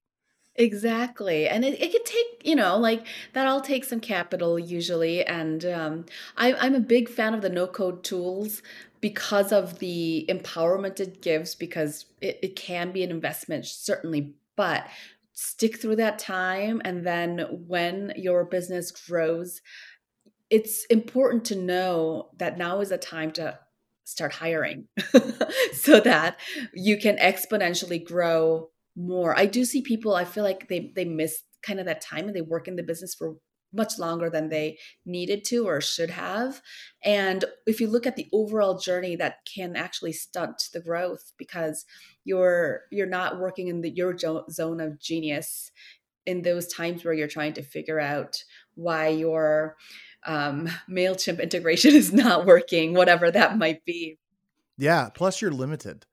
[0.54, 1.46] Exactly.
[1.46, 5.24] And it, it can take, you know, like that all takes some capital usually.
[5.24, 8.62] And um, I, I'm a big fan of the no code tools
[9.00, 14.34] because of the empowerment it gives, because it, it can be an investment, certainly.
[14.56, 14.88] But
[15.32, 19.60] stick through that time and then when your business grows
[20.50, 23.58] it's important to know that now is a time to
[24.04, 24.88] start hiring
[25.72, 26.38] so that
[26.72, 31.42] you can exponentially grow more i do see people i feel like they they miss
[31.62, 33.36] kind of that time and they work in the business for
[33.72, 36.62] much longer than they needed to or should have.
[37.04, 41.84] And if you look at the overall journey, that can actually stunt the growth because
[42.24, 45.70] you're you're not working in the your zone of genius
[46.26, 48.42] in those times where you're trying to figure out
[48.74, 49.76] why your
[50.28, 54.18] um, Mailchimp integration is not working, whatever that might be.
[54.76, 55.08] Yeah.
[55.12, 56.06] Plus, you're limited.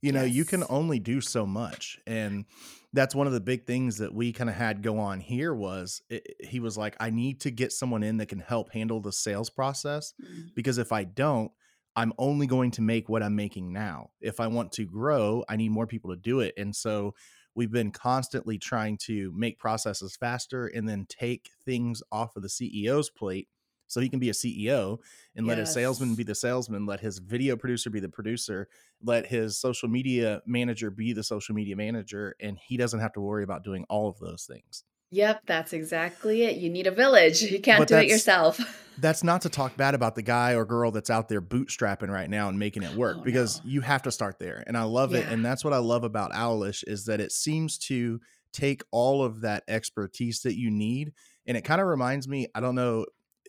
[0.00, 0.34] You know, yes.
[0.34, 2.44] you can only do so much, and
[2.92, 6.02] that's one of the big things that we kind of had go on here was
[6.08, 9.12] it, he was like i need to get someone in that can help handle the
[9.12, 10.48] sales process mm-hmm.
[10.54, 11.50] because if i don't
[11.96, 15.56] i'm only going to make what i'm making now if i want to grow i
[15.56, 17.14] need more people to do it and so
[17.54, 22.48] we've been constantly trying to make processes faster and then take things off of the
[22.48, 23.48] ceo's plate
[23.88, 24.98] so he can be a CEO
[25.34, 25.48] and yes.
[25.48, 28.68] let his salesman be the salesman, let his video producer be the producer,
[29.02, 33.20] let his social media manager be the social media manager, and he doesn't have to
[33.20, 34.84] worry about doing all of those things.
[35.10, 36.56] Yep, that's exactly it.
[36.56, 37.40] You need a village.
[37.40, 38.60] You can't but do it yourself.
[38.98, 42.28] that's not to talk bad about the guy or girl that's out there bootstrapping right
[42.28, 43.70] now and making it work oh, because no.
[43.70, 44.62] you have to start there.
[44.66, 45.20] And I love yeah.
[45.20, 45.28] it.
[45.28, 48.20] And that's what I love about Owwlish is that it seems to
[48.52, 51.12] take all of that expertise that you need.
[51.46, 53.06] And it kind of reminds me, I don't know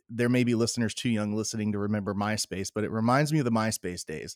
[0.10, 3.46] there may be listeners too young listening to remember MySpace, but it reminds me of
[3.46, 4.36] the MySpace days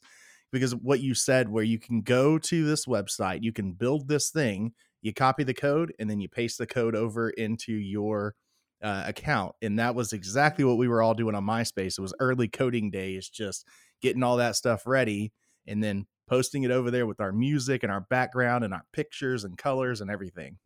[0.52, 4.30] because what you said, where you can go to this website, you can build this
[4.30, 8.36] thing, you copy the code, and then you paste the code over into your
[8.84, 9.56] uh, account.
[9.62, 11.98] And that was exactly what we were all doing on MySpace.
[11.98, 13.66] It was early coding days, just
[14.02, 15.32] getting all that stuff ready
[15.66, 19.44] and then posting it over there with our music and our background and our pictures
[19.44, 20.58] and colors and everything.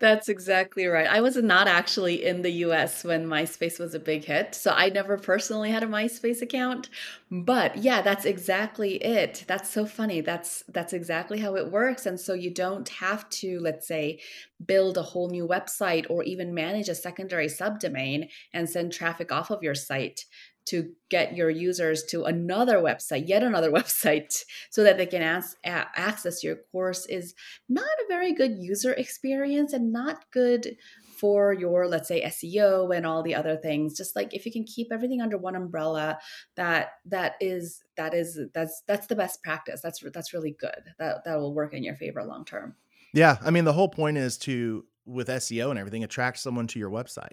[0.00, 1.06] That's exactly right.
[1.06, 4.56] I was not actually in the US when MySpace was a big hit.
[4.56, 6.88] So I never personally had a MySpace account.
[7.30, 9.44] But yeah, that's exactly it.
[9.46, 10.20] That's so funny.
[10.20, 12.06] That's that's exactly how it works.
[12.06, 14.18] And so you don't have to, let's say,
[14.66, 19.50] build a whole new website or even manage a secondary subdomain and send traffic off
[19.50, 20.24] of your site
[20.68, 25.56] to get your users to another website, yet another website, so that they can as-
[25.64, 27.34] a- access your course is
[27.68, 30.76] not a very good user experience and not good
[31.18, 33.96] for your let's say SEO and all the other things.
[33.96, 36.18] Just like if you can keep everything under one umbrella
[36.56, 39.80] that that is that is that's that's the best practice.
[39.82, 40.94] That's that's really good.
[40.98, 42.76] That that will work in your favor long term.
[43.12, 46.78] Yeah i mean the whole point is to with SEO and everything attract someone to
[46.78, 47.32] your website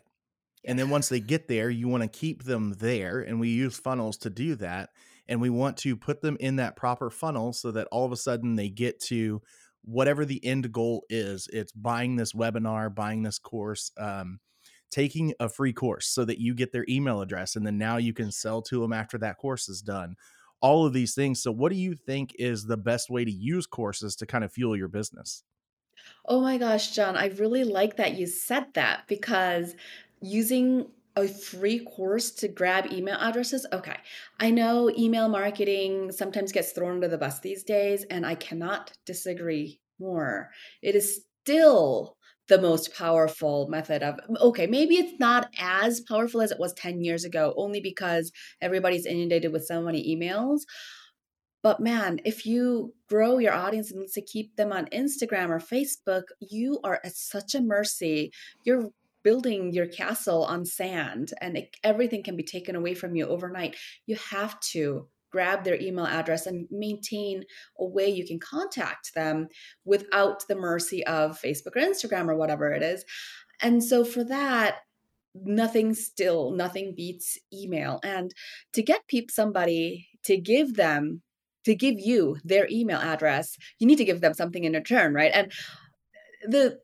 [0.66, 3.20] and then once they get there, you want to keep them there.
[3.20, 4.90] And we use funnels to do that.
[5.28, 8.18] And we want to put them in that proper funnel so that all of a
[8.18, 9.42] sudden they get to
[9.84, 11.48] whatever the end goal is.
[11.52, 14.40] It's buying this webinar, buying this course, um,
[14.92, 17.56] taking a free course so that you get their email address.
[17.56, 20.16] And then now you can sell to them after that course is done.
[20.62, 21.42] All of these things.
[21.42, 24.52] So, what do you think is the best way to use courses to kind of
[24.52, 25.44] fuel your business?
[26.26, 29.76] Oh my gosh, John, I really like that you said that because
[30.26, 33.66] using a free course to grab email addresses.
[33.72, 33.96] Okay,
[34.40, 38.92] I know email marketing sometimes gets thrown under the bus these days, and I cannot
[39.06, 40.50] disagree more.
[40.82, 46.52] It is still the most powerful method of okay maybe it's not as powerful as
[46.52, 50.60] it was 10 years ago only because everybody's inundated with so many emails
[51.64, 56.26] but man if you grow your audience and let's keep them on instagram or facebook
[56.40, 58.32] you are at such a mercy
[58.64, 58.92] you're
[59.26, 63.76] building your castle on sand and it, everything can be taken away from you overnight
[64.06, 67.44] you have to grab their email address and maintain
[67.78, 69.50] a way you can contact them
[69.84, 73.04] without the mercy of Facebook or Instagram or whatever it is.
[73.62, 74.78] And so for that,
[75.34, 78.00] nothing still, nothing beats email.
[78.02, 78.34] And
[78.72, 81.22] to get people somebody to give them
[81.66, 85.32] to give you their email address, you need to give them something in return, right?
[85.34, 85.52] And
[86.44, 86.80] the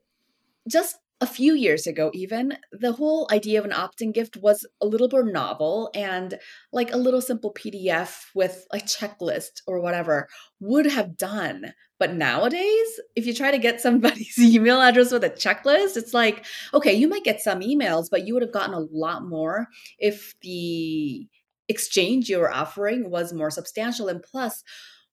[0.68, 4.66] just a few years ago, even, the whole idea of an opt in gift was
[4.80, 6.36] a little more novel and
[6.72, 10.26] like a little simple PDF with a checklist or whatever
[10.58, 11.74] would have done.
[12.00, 16.44] But nowadays, if you try to get somebody's email address with a checklist, it's like,
[16.74, 19.68] okay, you might get some emails, but you would have gotten a lot more
[20.00, 21.28] if the
[21.68, 24.08] exchange you were offering was more substantial.
[24.08, 24.64] And plus,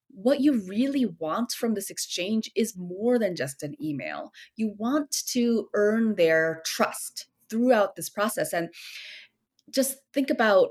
[0.09, 4.31] what you really want from this exchange is more than just an email.
[4.55, 8.53] You want to earn their trust throughout this process.
[8.53, 8.69] And
[9.69, 10.69] just think about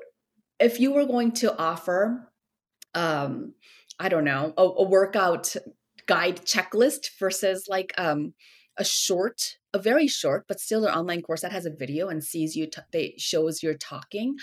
[0.59, 2.31] if you were going to offer,
[2.95, 3.55] um,
[3.99, 5.55] I don't know, a, a workout
[6.07, 8.35] guide checklist versus like um,
[8.77, 12.25] a short, a very short, but still an online course that has a video and
[12.25, 14.37] sees you, t- they shows you're talking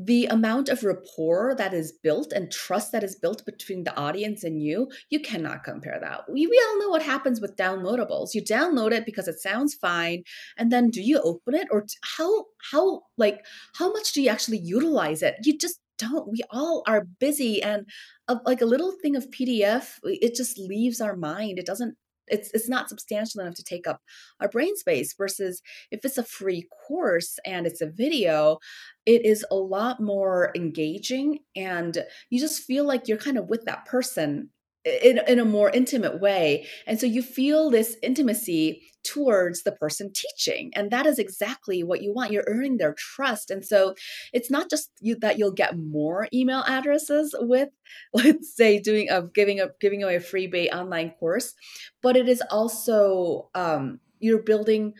[0.00, 4.44] the amount of rapport that is built and trust that is built between the audience
[4.44, 6.20] and you, you cannot compare that.
[6.30, 8.32] We, we all know what happens with downloadables.
[8.32, 10.22] You download it because it sounds fine,
[10.56, 11.84] and then do you open it or
[12.16, 15.34] how how like how much do you actually utilize it?
[15.42, 16.30] You just don't.
[16.30, 17.86] We all are busy, and
[18.28, 21.58] a, like a little thing of PDF, it just leaves our mind.
[21.58, 21.96] It doesn't
[22.30, 24.00] it's it's not substantial enough to take up
[24.40, 28.58] our brain space versus if it's a free course and it's a video
[29.06, 33.64] it is a lot more engaging and you just feel like you're kind of with
[33.64, 34.50] that person
[34.84, 36.66] in, in a more intimate way.
[36.86, 40.70] And so you feel this intimacy towards the person teaching.
[40.74, 42.32] And that is exactly what you want.
[42.32, 43.50] You're earning their trust.
[43.50, 43.94] And so
[44.32, 47.70] it's not just you that you'll get more email addresses with,
[48.12, 51.54] let's say, doing of giving up giving away a freebie online course,
[52.02, 54.94] but it is also um, you're building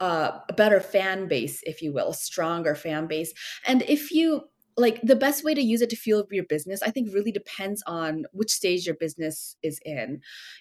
[0.00, 3.32] uh, a better fan base, if you will, a stronger fan base.
[3.66, 6.90] And if you like the best way to use it to fuel your business i
[6.90, 10.20] think really depends on which stage your business is in.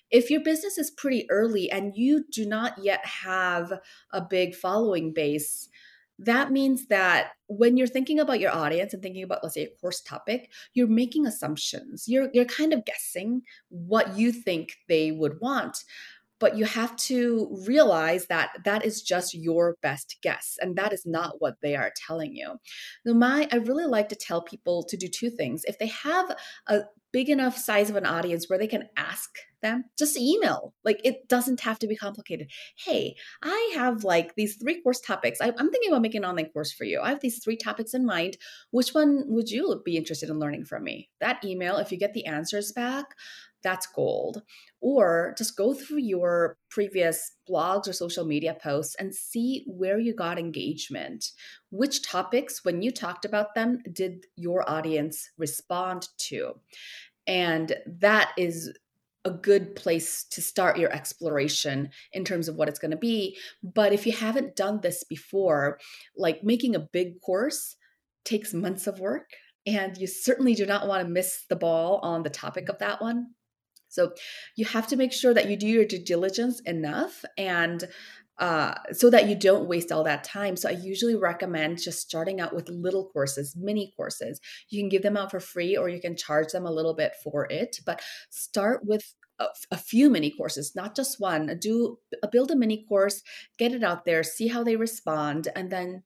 [0.10, 3.74] If your business is pretty early and you do not yet have
[4.12, 5.70] a big following base
[6.20, 9.82] that means that when you're thinking about your audience and thinking about let's say a
[9.82, 12.08] course topic you're making assumptions.
[12.08, 15.84] You're you're kind of guessing what you think they would want
[16.42, 21.06] but you have to realize that that is just your best guess and that is
[21.06, 22.56] not what they are telling you.
[23.06, 25.62] Now my i really like to tell people to do two things.
[25.66, 26.36] If they have
[26.68, 26.82] a
[27.14, 29.30] big enough size of an audience where they can ask
[29.62, 30.74] them just email.
[30.84, 32.50] Like it doesn't have to be complicated.
[32.78, 35.40] Hey i have like these three course topics.
[35.40, 37.00] I, am thinking about making an online course for you.
[37.02, 38.38] I have these three topics in mind.
[38.72, 41.10] Which one would you be interested in learning from me?
[41.20, 43.06] That email if you get the answers back
[43.64, 44.42] that's gold.
[44.80, 50.14] Or just go through your previous blogs or social media posts and see where you
[50.14, 51.32] got engagement.
[51.70, 56.56] Which topics, when you talked about them, did your audience respond to?
[57.28, 58.74] And that is
[59.24, 63.38] a good place to start your exploration in terms of what it's going to be.
[63.62, 65.80] But if you haven't done this before,
[66.18, 67.76] like making a big course
[68.26, 69.30] takes months of work.
[69.66, 73.02] And you certainly do not want to miss the ball on the topic of that
[73.02, 73.28] one.
[73.92, 74.14] So
[74.56, 77.88] you have to make sure that you do your due diligence enough and
[78.40, 80.56] uh, so that you don't waste all that time.
[80.56, 84.40] So I usually recommend just starting out with little courses, mini courses.
[84.70, 87.14] You can give them out for free or you can charge them a little bit
[87.24, 88.02] for it, but
[88.32, 91.56] start with a, a few mini courses, not just one.
[91.60, 92.00] Do
[92.32, 93.22] build a mini course,
[93.60, 96.04] get it out there, see how they respond, and then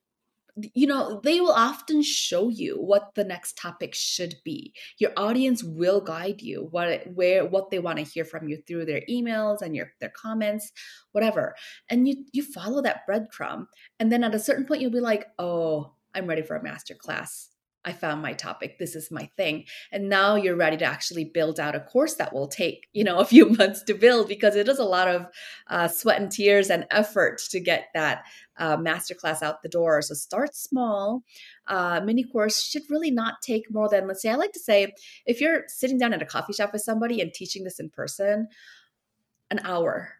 [0.73, 4.73] you know they will often show you what the next topic should be.
[4.99, 8.85] Your audience will guide you what where what they want to hear from you through
[8.85, 10.71] their emails and your their comments
[11.11, 11.55] whatever.
[11.89, 13.67] And you you follow that breadcrumb
[13.99, 16.95] and then at a certain point you'll be like oh i'm ready for a master
[16.95, 17.49] class
[17.85, 18.79] I found my topic.
[18.79, 19.65] This is my thing.
[19.91, 23.17] And now you're ready to actually build out a course that will take, you know,
[23.19, 25.27] a few months to build because it is a lot of
[25.67, 28.23] uh, sweat and tears and effort to get that
[28.57, 30.01] uh, masterclass out the door.
[30.01, 31.23] So start small.
[31.67, 34.93] Uh, mini course should really not take more than, let's say, I like to say,
[35.25, 38.47] if you're sitting down at a coffee shop with somebody and teaching this in person,
[39.51, 40.15] an hour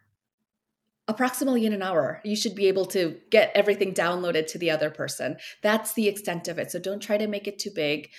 [1.08, 4.90] approximately in an hour you should be able to get everything downloaded to the other
[4.90, 5.38] person.
[5.62, 6.72] That's the extent of it.
[6.72, 8.10] So don't try to make it too big.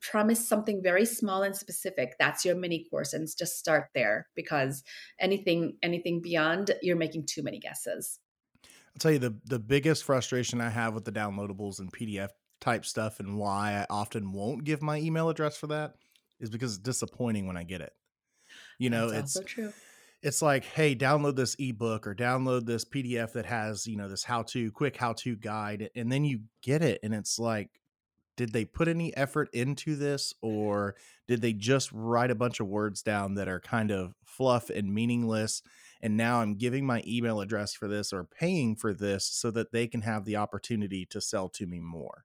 [0.00, 2.14] Promise something very small and specific.
[2.18, 4.82] That's your mini course and just start there because
[5.20, 8.18] anything anything beyond you're making too many guesses.
[8.64, 12.30] I'll tell you the the biggest frustration I have with the downloadables and PDF
[12.60, 15.94] type stuff and why I often won't give my email address for that
[16.40, 17.92] is because it's disappointing when I get it.
[18.78, 19.72] You know, that's it's true
[20.22, 24.22] it's like, hey, download this ebook or download this PDF that has, you know, this
[24.22, 25.90] how to quick how to guide.
[25.96, 27.00] And then you get it.
[27.02, 27.70] And it's like,
[28.36, 30.94] did they put any effort into this or
[31.28, 34.94] did they just write a bunch of words down that are kind of fluff and
[34.94, 35.60] meaningless?
[36.00, 39.72] And now I'm giving my email address for this or paying for this so that
[39.72, 42.24] they can have the opportunity to sell to me more.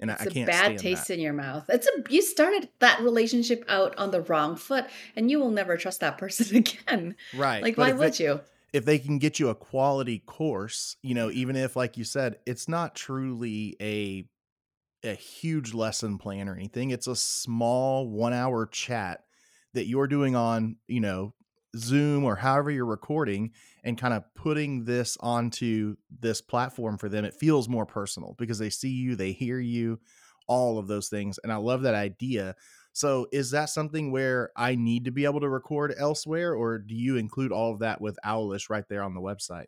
[0.00, 1.14] And it's I, I a can't bad taste that.
[1.14, 1.64] in your mouth.
[1.68, 4.86] It's a you started that relationship out on the wrong foot,
[5.16, 7.16] and you will never trust that person again.
[7.34, 7.62] Right.
[7.62, 8.40] Like, but why would it- you?
[8.72, 12.36] if they can get you a quality course, you know, even if like you said,
[12.46, 14.24] it's not truly a
[15.02, 16.90] a huge lesson plan or anything.
[16.90, 19.24] It's a small 1-hour chat
[19.74, 21.32] that you're doing on, you know,
[21.76, 23.52] Zoom or however you're recording
[23.84, 27.24] and kind of putting this onto this platform for them.
[27.24, 30.00] It feels more personal because they see you, they hear you,
[30.48, 31.38] all of those things.
[31.42, 32.56] And I love that idea.
[32.92, 36.94] So, is that something where I need to be able to record elsewhere, or do
[36.94, 39.66] you include all of that with Owwlish right there on the website?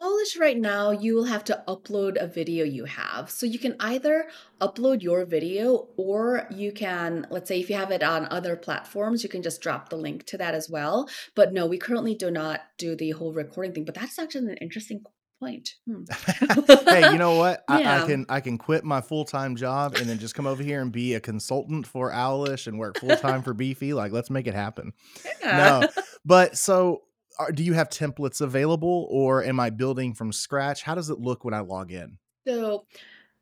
[0.00, 3.30] Owwlish right now, you will have to upload a video you have.
[3.30, 4.26] So you can either
[4.60, 9.22] upload your video or you can, let's say, if you have it on other platforms,
[9.22, 11.08] you can just drop the link to that as well.
[11.34, 13.84] But no, we currently do not do the whole recording thing.
[13.84, 15.04] But that's actually an interesting
[15.42, 15.74] point.
[15.86, 16.04] Hmm.
[16.88, 17.62] hey, you know what?
[17.68, 20.62] I, I can I can quit my full time job and then just come over
[20.62, 23.92] here and be a consultant for Owwlish and work full time for Beefy.
[23.92, 24.92] Like, let's make it happen.
[25.42, 25.80] Yeah.
[25.80, 25.88] No,
[26.24, 27.02] but so
[27.42, 30.82] are, do you have templates available, or am I building from scratch?
[30.82, 32.18] How does it look when I log in?
[32.46, 32.86] So,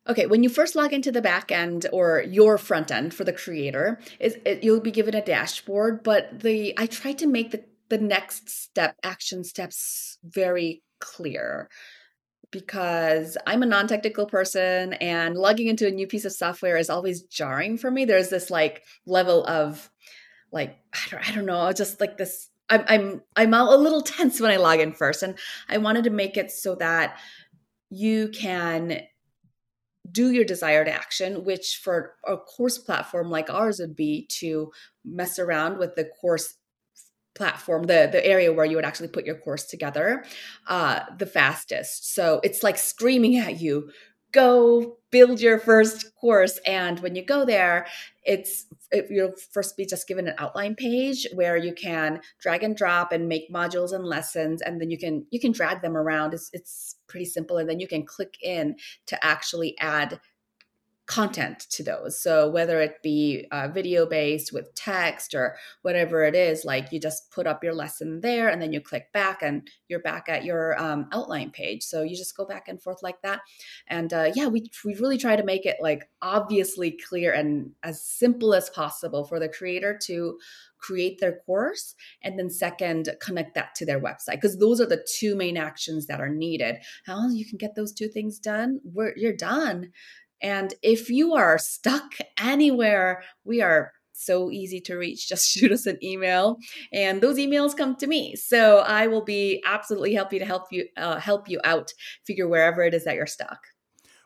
[0.07, 3.33] okay, when you first log into the back end or your front end for the
[3.33, 6.03] creator, is it, you'll be given a dashboard.
[6.03, 11.69] But the I tried to make the the next step action steps very clear
[12.51, 17.23] because I'm a non-technical person and logging into a new piece of software is always
[17.23, 18.05] jarring for me.
[18.05, 19.89] There's this like level of
[20.51, 24.39] like I don't, I don't know, just like this I'm I'm I'm a little tense
[24.39, 25.37] when I log in first and
[25.69, 27.19] I wanted to make it so that
[27.89, 29.01] you can
[30.09, 34.71] do your desired action, which for a course platform like ours would be to
[35.05, 36.55] mess around with the course
[37.35, 40.23] platform, the the area where you would actually put your course together,
[40.67, 42.13] uh, the fastest.
[42.13, 43.91] So it's like screaming at you,
[44.31, 46.59] go build your first course.
[46.65, 47.85] And when you go there,
[48.23, 52.75] it's it, you'll first be just given an outline page where you can drag and
[52.75, 56.33] drop and make modules and lessons, and then you can you can drag them around.
[56.33, 58.75] It's it's pretty simple, and then you can click in
[59.07, 60.19] to actually add
[61.11, 62.17] content to those.
[62.21, 67.01] So whether it be uh, video based with text or whatever it is, like you
[67.01, 70.45] just put up your lesson there and then you click back and you're back at
[70.45, 71.83] your um, outline page.
[71.83, 73.41] So you just go back and forth like that.
[73.87, 78.01] And uh, yeah, we, we really try to make it like obviously clear and as
[78.01, 80.37] simple as possible for the creator to
[80.81, 85.05] create their course and then second connect that to their website because those are the
[85.07, 88.79] two main actions that are needed how you can get those two things done
[89.15, 89.91] you're done
[90.41, 95.27] and if you are stuck anywhere, we are so easy to reach.
[95.29, 96.57] Just shoot us an email,
[96.93, 98.35] and those emails come to me.
[98.35, 101.93] So I will be absolutely happy to help you uh, help you out,
[102.25, 103.59] figure wherever it is that you're stuck.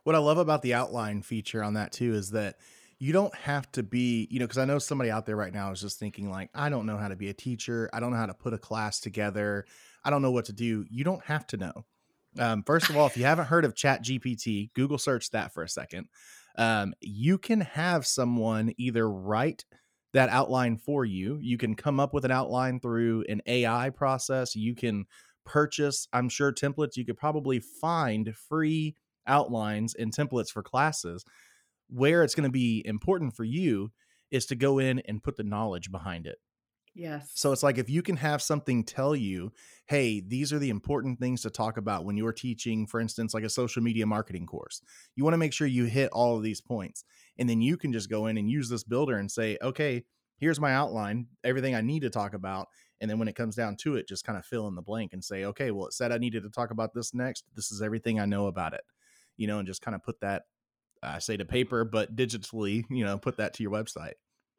[0.03, 2.57] What I love about the outline feature on that too is that
[2.99, 5.72] you don't have to be, you know, because I know somebody out there right now
[5.72, 7.89] is just thinking, like, I don't know how to be a teacher.
[7.91, 9.66] I don't know how to put a class together.
[10.03, 10.86] I don't know what to do.
[10.89, 11.86] You don't have to know.
[12.39, 15.63] Um, first of all, if you haven't heard of Chat GPT, Google search that for
[15.63, 16.07] a second.
[16.57, 19.65] Um, you can have someone either write
[20.13, 21.38] that outline for you.
[21.41, 24.55] You can come up with an outline through an AI process.
[24.55, 25.05] You can
[25.45, 26.95] purchase, I'm sure, templates.
[26.95, 28.95] You could probably find free
[29.27, 31.25] outlines and templates for classes.
[31.89, 33.91] Where it's going to be important for you
[34.31, 36.38] is to go in and put the knowledge behind it.
[36.95, 37.29] Yes.
[37.35, 39.51] So it's like if you can have something tell you,
[39.87, 43.43] hey, these are the important things to talk about when you're teaching, for instance, like
[43.43, 44.81] a social media marketing course.
[45.15, 47.03] You want to make sure you hit all of these points.
[47.37, 50.05] And then you can just go in and use this builder and say, okay,
[50.37, 52.69] here's my outline, everything I need to talk about.
[53.01, 55.11] And then when it comes down to it, just kind of fill in the blank
[55.11, 57.43] and say, okay, well, it said I needed to talk about this next.
[57.53, 58.83] This is everything I know about it,
[59.35, 60.43] you know, and just kind of put that,
[61.03, 64.13] I say to paper, but digitally, you know, put that to your website.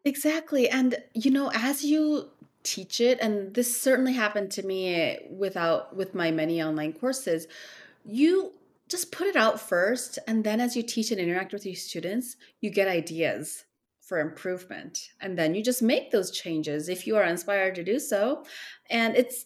[0.06, 0.68] Exactly.
[0.70, 2.30] And, you know, as you
[2.62, 7.46] teach it and this certainly happened to me without with my many online courses
[8.04, 8.52] you
[8.88, 12.34] just put it out first and then as you teach and interact with your students
[12.60, 13.66] you get ideas
[14.00, 18.00] for improvement and then you just make those changes if you are inspired to do
[18.00, 18.42] so
[18.90, 19.44] and it's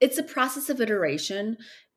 [0.00, 1.54] it's a process of iteration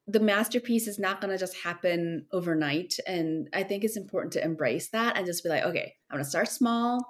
[0.08, 4.44] the masterpiece is not going to just happen overnight and i think it's important to
[4.44, 7.10] embrace that and just be like okay i'm going to start small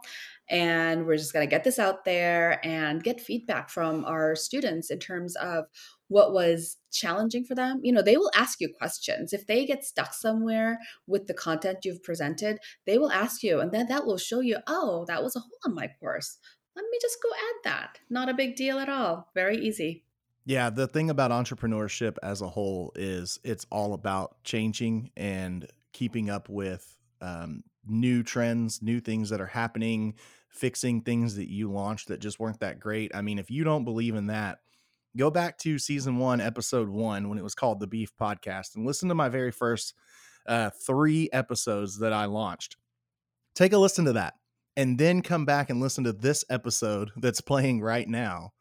[0.51, 4.91] and we're just going to get this out there and get feedback from our students
[4.91, 5.65] in terms of
[6.09, 7.79] what was challenging for them.
[7.83, 9.31] You know they will ask you questions.
[9.31, 10.77] If they get stuck somewhere
[11.07, 14.57] with the content you've presented they will ask you and then that will show you
[14.67, 16.37] oh that was a hole in my course.
[16.75, 17.99] Let me just go add that.
[18.09, 19.29] Not a big deal at all.
[19.33, 20.03] Very easy.
[20.45, 26.29] Yeah, the thing about entrepreneurship as a whole is it's all about changing and keeping
[26.29, 30.15] up with um, new trends, new things that are happening,
[30.51, 33.11] fixing things that you launched that just weren't that great.
[33.15, 34.59] I mean, if you don't believe in that,
[35.17, 38.85] go back to season one, episode one, when it was called the Beef Podcast, and
[38.85, 39.93] listen to my very first
[40.47, 42.77] uh, three episodes that I launched.
[43.55, 44.35] Take a listen to that,
[44.77, 48.51] and then come back and listen to this episode that's playing right now,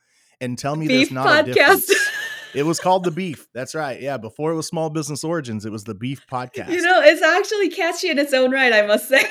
[0.41, 1.93] and tell me beef there's not a difference.
[2.53, 3.47] It was called the Beef.
[3.55, 4.01] That's right.
[4.01, 6.71] Yeah, before it was Small Business Origins, it was the Beef Podcast.
[6.71, 9.23] you know it's actually catchy in its own right i must say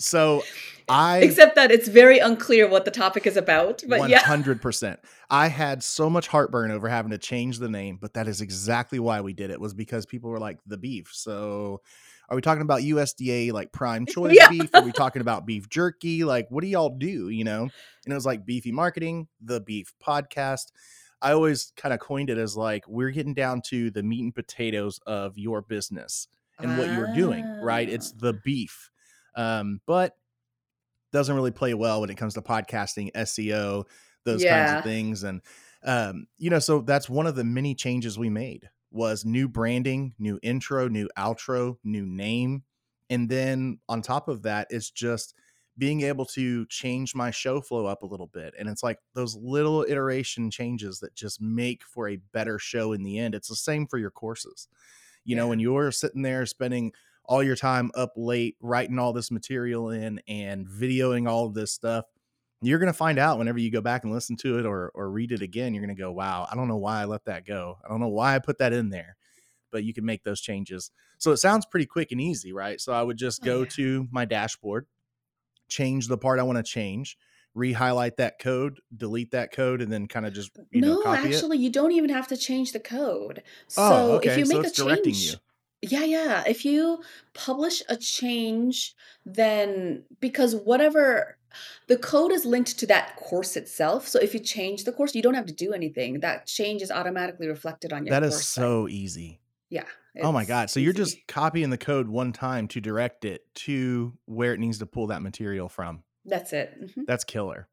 [0.00, 0.42] so
[0.88, 4.60] I except that it's very unclear what the topic is about but One yeah hundred
[4.62, 5.00] percent.
[5.30, 8.98] I had so much heartburn over having to change the name, but that is exactly
[8.98, 9.60] why we did it.
[9.60, 11.10] Was because people were like the beef.
[11.12, 11.82] So,
[12.30, 14.48] are we talking about USDA like prime choice Yeah.
[14.48, 14.70] beef?
[14.74, 16.24] Are we talking about beef jerky?
[16.24, 17.28] Like, what do y'all do?
[17.28, 17.62] You know?
[17.62, 20.72] And it was like beefy marketing, the beef podcast.
[21.20, 24.34] I always kind of coined it as like we're getting down to the meat and
[24.34, 26.28] potatoes of your business
[26.60, 27.44] and what you're doing.
[27.60, 27.88] Right?
[27.88, 28.18] It's Ah.
[28.20, 28.90] the beef.
[29.34, 30.16] Um, but
[31.12, 33.84] doesn't really play well when it comes to podcasting, SEO,
[34.24, 35.22] those kinds of things.
[35.22, 35.40] And
[35.84, 40.14] um, you know, so that's one of the many changes we made was new branding,
[40.18, 42.64] new intro, new outro, new name.
[43.10, 45.34] And then on top of that, it's just
[45.76, 48.52] being able to change my show flow up a little bit.
[48.58, 53.04] And it's like those little iteration changes that just make for a better show in
[53.04, 53.34] the end.
[53.34, 54.66] It's the same for your courses.
[55.24, 56.92] You know, when you're sitting there spending
[57.28, 61.72] all your time up late writing all this material in and videoing all of this
[61.72, 62.04] stuff
[62.60, 65.10] you're going to find out whenever you go back and listen to it or or
[65.10, 67.46] read it again you're going to go wow i don't know why i let that
[67.46, 67.78] go.
[67.84, 69.16] I don't know why i put that in there.
[69.70, 70.90] But you can make those changes.
[71.18, 72.80] So it sounds pretty quick and easy right?
[72.80, 73.68] So i would just Oh, go yeah.
[73.76, 74.86] to my dashboard
[75.68, 77.18] change the part i want to change
[77.54, 81.12] re-highlight that code delete that code and then kind of just uh, you know no,
[81.12, 81.26] it.
[81.26, 83.42] actually, you don't even have to change the code.
[83.76, 84.30] Oh, so oh okay.
[84.30, 85.38] if you so make it's a directing change, you
[85.82, 86.44] yeah, yeah.
[86.46, 87.02] If you
[87.34, 91.36] publish a change, then because whatever
[91.86, 94.06] the code is linked to that course itself.
[94.06, 96.20] So if you change the course, you don't have to do anything.
[96.20, 98.62] That change is automatically reflected on your that is course site.
[98.62, 99.84] so easy yeah.
[100.22, 100.70] Oh my god!
[100.70, 104.78] So you're just copying the code one time to direct it to where it needs
[104.78, 106.02] to pull that material from.
[106.24, 106.74] that's it.
[106.80, 107.06] Mhm.
[107.06, 107.68] That's killer.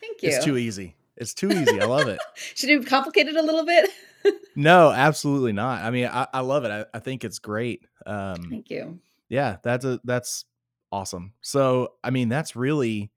[0.00, 0.30] Thank you.
[0.30, 0.96] It's too easy.
[1.16, 1.80] It's too easy.
[1.80, 2.18] I love it.
[2.54, 3.90] Should it complicate it a little bit?
[4.56, 5.82] No, absolutely not.
[5.82, 6.70] I mean, I, I love it.
[6.70, 7.84] I, I think it's great.
[8.06, 9.00] Um, Thank you.
[9.28, 10.46] yeah, that's a that's
[10.90, 11.34] awesome.
[11.42, 13.10] So I mean, that's really,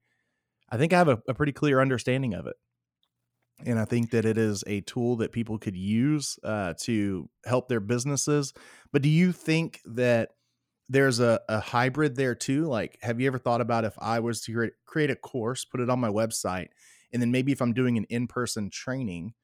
[0.68, 2.56] I think I have a, a pretty clear understanding of it,
[3.64, 7.68] and I think that it is a tool that people could use uh, to help
[7.68, 8.52] their businesses.
[8.92, 10.30] But do you think that
[10.90, 12.66] there's a, a hybrid there too?
[12.66, 15.80] Like, have you ever thought about if I was to create, create a course, put
[15.80, 16.68] it on my website,
[17.12, 19.34] and then maybe if I'm doing an in person training,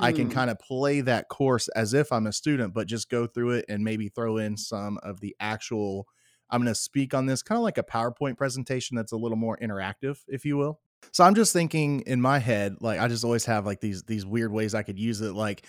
[0.00, 0.32] I can Mhm.
[0.32, 3.64] kind of play that course as if I'm a student, but just go through it
[3.68, 6.06] and maybe throw in some of the actual.
[6.50, 9.36] I'm going to speak on this kind of like a PowerPoint presentation that's a little
[9.36, 10.80] more interactive, if you will.
[11.12, 14.24] So I'm just thinking in my head, like I just always have like these these
[14.26, 15.32] weird ways I could use it.
[15.32, 15.66] Like,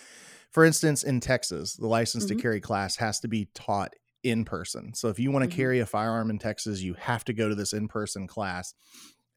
[0.50, 2.40] for instance, in Texas, the license to Mhm.
[2.40, 4.92] carry class has to be taught in person.
[4.94, 5.56] So if you want to Mhm.
[5.56, 8.74] carry a firearm in Texas, you have to go to this in person class.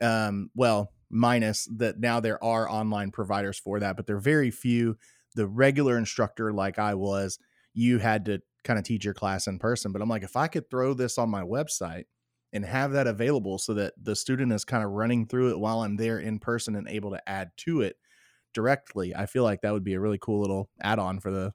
[0.02, 4.98] Um, well, minus that now there are online providers for that, but they're very few.
[5.36, 7.40] The regular instructor, like I was,
[7.74, 9.92] you had to kind of teach your class in person.
[9.92, 12.06] But I'm like, if I could throw this on my website
[12.52, 15.82] and have that available so that the student is kind of running through it while
[15.82, 17.98] I'm there in person and able to add to it
[18.54, 21.54] directly, I feel like that would be a really cool little add on for the,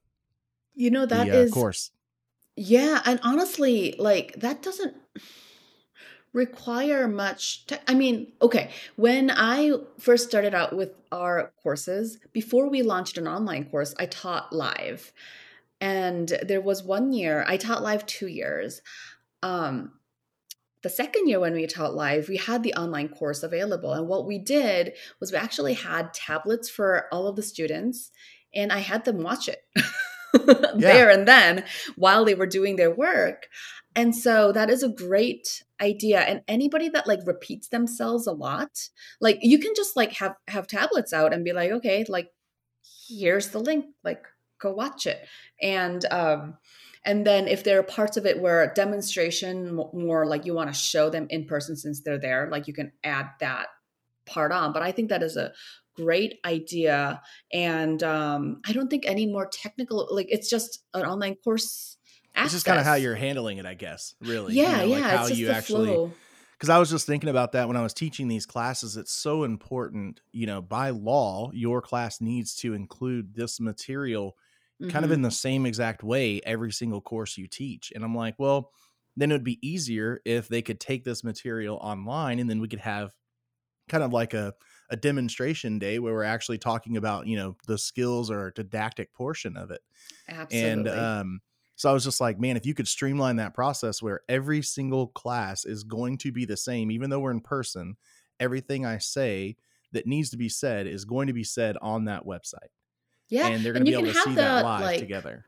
[0.75, 1.91] You know that the uh, is course.
[2.57, 4.97] Yeah, and honestly, like that doesn't
[6.35, 12.69] require much te- I mean, okay, when I first started out with our courses, before
[12.69, 15.13] we launched an online course, I taught live.
[15.81, 18.83] And there was one year, I taught live 2 years.
[19.43, 19.93] Um
[20.83, 23.95] the second year when we taught live, we had the online course available.
[23.95, 28.11] And what we did was we actually had tablets for all of the students,
[28.55, 29.65] and I had them watch it
[30.77, 31.65] there and then
[31.97, 33.49] while they were doing their work.
[33.97, 36.21] And so that is a great idea.
[36.21, 38.89] And anybody that like repeats themselves a lot,
[39.21, 42.31] like you can just like have have tablets out and be like, okay, like
[43.09, 44.25] here's the link, like
[44.61, 45.25] go watch it.
[45.63, 46.57] And um
[47.05, 50.79] and then if there are parts of it where demonstration more like you want to
[50.79, 53.67] show them in person since they're there, like you can add that
[54.27, 54.73] part on.
[54.73, 55.53] But I think that is a
[55.97, 57.23] great idea.
[57.53, 61.97] And um, I don't think any more technical, like it's just an online course.
[62.37, 62.47] Access.
[62.47, 64.15] It's just kind of how you're handling it, I guess.
[64.21, 65.07] Really, yeah, you know, yeah.
[65.07, 66.13] Like how it's you actually.
[66.53, 68.97] Because I was just thinking about that when I was teaching these classes.
[68.97, 74.37] It's so important, you know, by law, your class needs to include this material
[74.89, 75.15] kind of Mhm.
[75.15, 77.93] in the same exact way every single course you teach.
[77.95, 78.73] And I'm like, well,
[79.17, 82.69] then it would be easier if they could take this material online and then we
[82.69, 83.13] could have
[83.89, 84.55] kind of like a,
[84.95, 89.57] a demonstration day where we're actually talking about, you know, the skills or didactic portion
[89.57, 89.81] of it.
[90.29, 90.71] Absolutely.
[90.71, 91.41] And um,
[91.75, 95.09] so I was just like, man, if you could streamline that process where every single
[95.09, 97.97] class is going to be the same, even though we're in person,
[98.39, 99.57] everything I say
[99.91, 102.71] that needs to be said is going to be said on that website.
[103.29, 105.45] yeah, And they're going to be able to see that that, live like, together.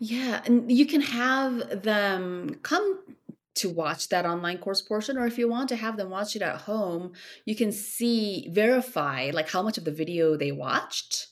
[0.00, 2.98] Yeah, and you can have them come
[3.56, 6.42] to watch that online course portion, or if you want to have them watch it
[6.42, 7.12] at home,
[7.44, 11.28] you can see, verify like how much of the video they watched.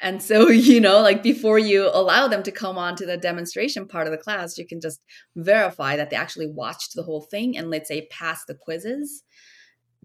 [0.00, 3.86] And so, you know, like before you allow them to come on to the demonstration
[3.86, 5.00] part of the class, you can just
[5.36, 9.22] verify that they actually watched the whole thing and let's say pass the quizzes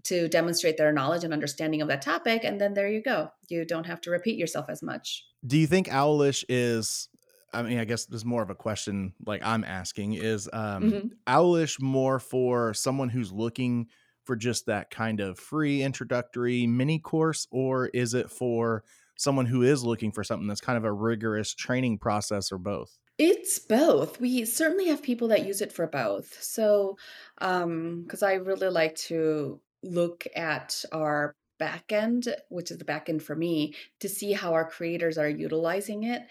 [0.04, 2.44] to demonstrate their knowledge and understanding of that topic.
[2.44, 3.30] And then there you go.
[3.48, 5.24] You don't have to repeat yourself as much.
[5.44, 7.08] Do you think Owwlish is?
[7.56, 10.82] I mean, I guess this is more of a question like I'm asking is um,
[10.90, 11.16] Mhm.
[11.26, 13.88] Owwlish more for someone who's looking
[14.24, 18.84] for just that kind of free introductory mini course, or is it for
[19.16, 22.98] someone who is looking for something that's kind of a rigorous training process, or both?
[23.18, 24.20] It's both.
[24.20, 26.42] We certainly have people that use it for both.
[26.42, 26.98] So,
[27.38, 33.08] um, because I really like to look at our back end, which is the back
[33.08, 36.26] end for me, to see how our creators are utilizing it,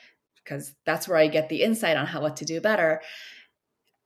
[0.46, 3.02] because that's where I get the insight on how what to do better.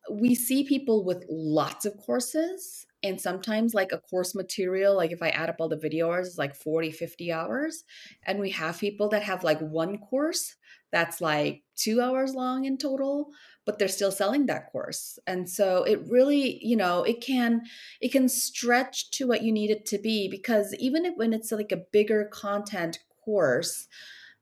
[0.10, 5.22] We see people with lots of courses and sometimes like a course material like if
[5.22, 7.84] i add up all the video hours it's like 40 50 hours
[8.24, 10.56] and we have people that have like one course
[10.92, 13.30] that's like two hours long in total
[13.66, 17.62] but they're still selling that course and so it really you know it can
[18.02, 21.52] it can stretch to what you need it to be because even if when it's
[21.52, 23.88] like a bigger content course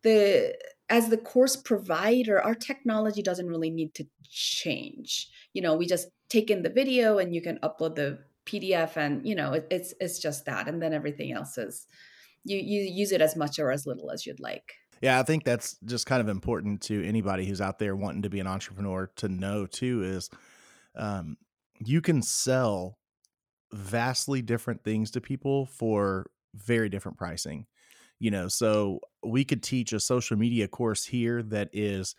[0.03, 0.55] the
[0.89, 6.07] as the course provider our technology doesn't really need to change you know we just
[6.29, 9.93] take in the video and you can upload the pdf and you know it, it's
[9.99, 11.85] it's just that and then everything else is
[12.43, 15.43] you you use it as much or as little as you'd like Yeah, I think
[15.43, 19.11] that's just kind of important to anybody who's out there wanting to be an entrepreneur
[19.17, 20.29] to know too is
[20.95, 21.37] um,
[21.85, 22.97] you can sell
[23.71, 26.25] vastly different things to people for
[26.55, 27.67] very different pricing.
[28.19, 32.15] You know, so we could teach a social media course here that is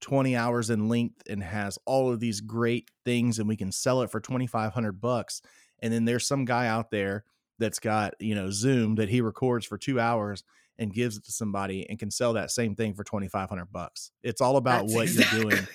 [0.00, 4.02] 20 hours in length and has all of these great things and we can sell
[4.02, 5.42] it for 2500 bucks
[5.82, 7.24] and then there's some guy out there
[7.58, 10.42] that's got, you know, Zoom that he records for 2 hours
[10.78, 14.10] and gives it to somebody and can sell that same thing for 2500 bucks.
[14.22, 15.68] It's all about That's what you're doing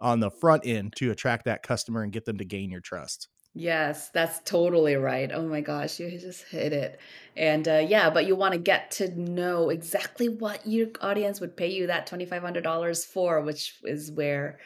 [0.00, 3.28] on the front end to attract that customer and get them to gain your trust.
[3.54, 5.30] Yes, that's totally right.
[5.32, 6.98] Oh my gosh, you just hit it.
[7.36, 11.56] And uh, yeah, but you want to get to know exactly what your audience would
[11.56, 14.58] pay you that twenty five hundred dollars for, which is where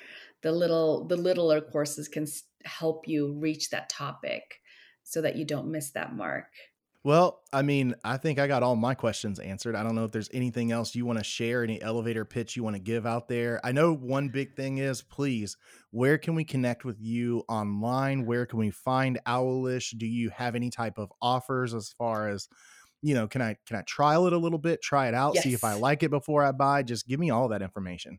[0.43, 2.27] the little the littler courses can
[2.65, 4.61] help you reach that topic,
[5.03, 6.47] so that you don't miss that mark.
[7.07, 9.77] Well, I mean, I think I got all my questions answered.
[9.77, 12.65] I don't know if there's anything else you want to share, any elevator pitch you
[12.65, 13.61] want to give out there.
[13.63, 15.57] I know one big thing is please,
[15.93, 18.27] where can we connect with you online?
[18.27, 19.97] Where can we find Owwlish?
[19.97, 22.49] Do you have any type of offers as far as,
[23.03, 25.55] you know, can I can I trial it a little bit, try it out, see
[25.55, 26.83] if I like it before I buy?
[26.83, 28.19] Just give me all that information.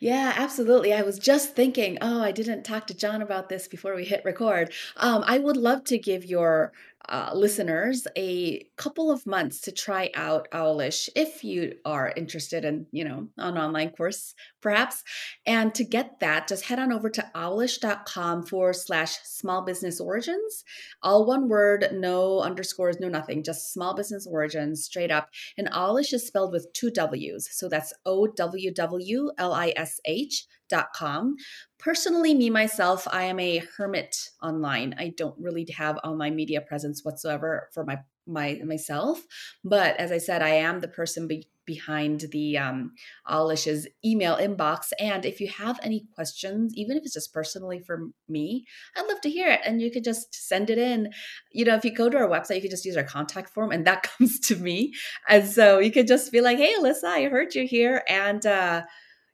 [0.00, 0.92] Yeah, absolutely.
[0.92, 4.24] I was just thinking, oh, I didn't talk to John about this before we hit
[4.24, 4.72] record.
[4.96, 6.72] Um, I would love to give your
[7.08, 12.86] uh, listeners a couple of months to try out Owwlish if you are interested in,
[12.92, 15.04] you know, an online course, perhaps.
[15.46, 20.64] And to get that, just head on over to owwlish.com forward slash small business origins.
[21.02, 25.30] All one word, no underscores, no nothing, just small business origins straight up.
[25.56, 27.48] And Owwlish is spelled with two W's.
[27.52, 30.46] So that's O W W L I S H
[30.94, 31.36] com.
[31.78, 34.94] Personally, me myself, I am a hermit online.
[34.98, 39.22] I don't really have online media presence whatsoever for my my myself.
[39.64, 42.92] But as I said, I am the person be, behind the um,
[43.28, 44.90] Owwlish's email inbox.
[44.98, 48.64] And if you have any questions, even if it's just personally for me,
[48.96, 49.60] I'd love to hear it.
[49.64, 51.10] And you could just send it in.
[51.52, 53.70] You know, if you go to our website, you could just use our contact form,
[53.70, 54.94] and that comes to me.
[55.28, 58.82] And so you could just be like, "Hey, Alyssa, I heard you here," and uh,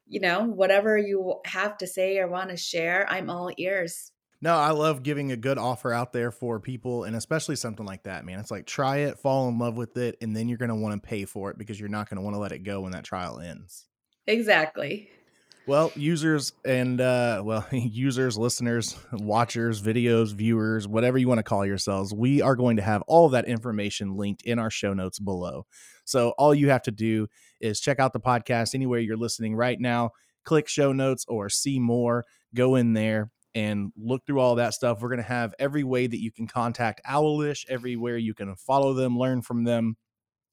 [0.07, 4.13] you know, whatever you have to say or want to share, I'm all ears.
[4.41, 8.03] No, I love giving a good offer out there for people and especially something like
[8.03, 8.39] that, man.
[8.41, 11.03] It's like try it, fall in love with it, and then you're going to want
[11.03, 12.93] to pay for it because you're not going to want to let it go when
[12.93, 13.87] that trial ends.
[14.27, 15.09] Exactly.
[15.67, 21.65] Well, users and uh well, users, listeners, watchers, videos, viewers, whatever you want to call
[21.65, 25.65] yourselves, we are going to have all that information linked in our show notes below.
[26.05, 27.29] So all you have to do
[27.63, 30.11] is check out the podcast anywhere you're listening right now,
[30.45, 35.01] click show notes or see more, go in there and look through all that stuff.
[35.01, 38.93] We're going to have every way that you can contact Owwlish, everywhere you can follow
[38.93, 39.97] them, learn from them.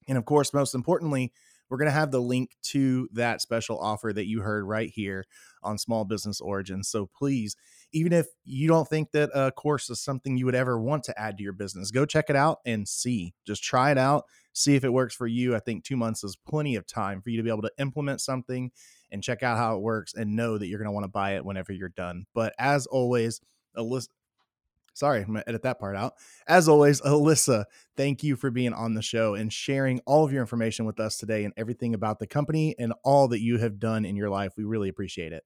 [0.08, 1.32] And of course, most importantly,
[1.72, 5.24] we're going to have the link to that special offer that you heard right here
[5.62, 6.86] on Small Business Origins.
[6.86, 7.56] So please,
[7.94, 11.18] even if you don't think that a course is something you would ever want to
[11.18, 13.32] add to your business, go check it out and see.
[13.46, 15.56] Just try it out, see if it works for you.
[15.56, 18.20] I think two months is plenty of time for you to be able to implement
[18.20, 18.70] something
[19.10, 21.36] and check out how it works and know that you're going to want to buy
[21.36, 22.26] it whenever you're done.
[22.34, 23.40] But as always,
[23.78, 24.08] Alyssa,
[24.94, 26.14] sorry, I'm going to edit that part out.
[26.46, 27.64] As always, Alyssa,
[27.96, 31.16] thank you for being on the show and sharing all of your information with us
[31.16, 34.52] today and everything about the company and all that you have done in your life.
[34.56, 35.44] We really appreciate it.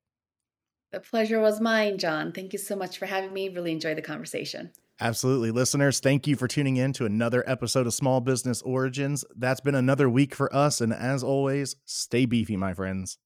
[0.92, 2.32] The pleasure was mine, John.
[2.32, 3.48] Thank you so much for having me.
[3.48, 4.70] Really enjoyed the conversation.
[4.98, 5.50] Absolutely.
[5.50, 9.24] Listeners, thank you for tuning in to another episode of Small Business Origins.
[9.36, 10.80] That's been another week for us.
[10.80, 13.18] And as always, stay beefy, my friends.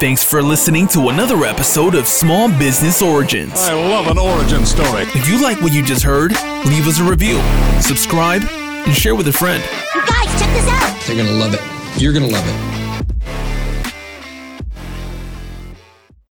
[0.00, 3.54] Thanks for listening to another episode of Small Business Origins.
[3.56, 5.02] I love an origin story.
[5.08, 6.30] If you like what you just heard,
[6.66, 7.40] leave us a review,
[7.80, 9.60] subscribe, and share with a friend.
[9.96, 11.00] You guys, check this out.
[11.04, 12.00] They're going to love it.
[12.00, 12.67] You're going to love it.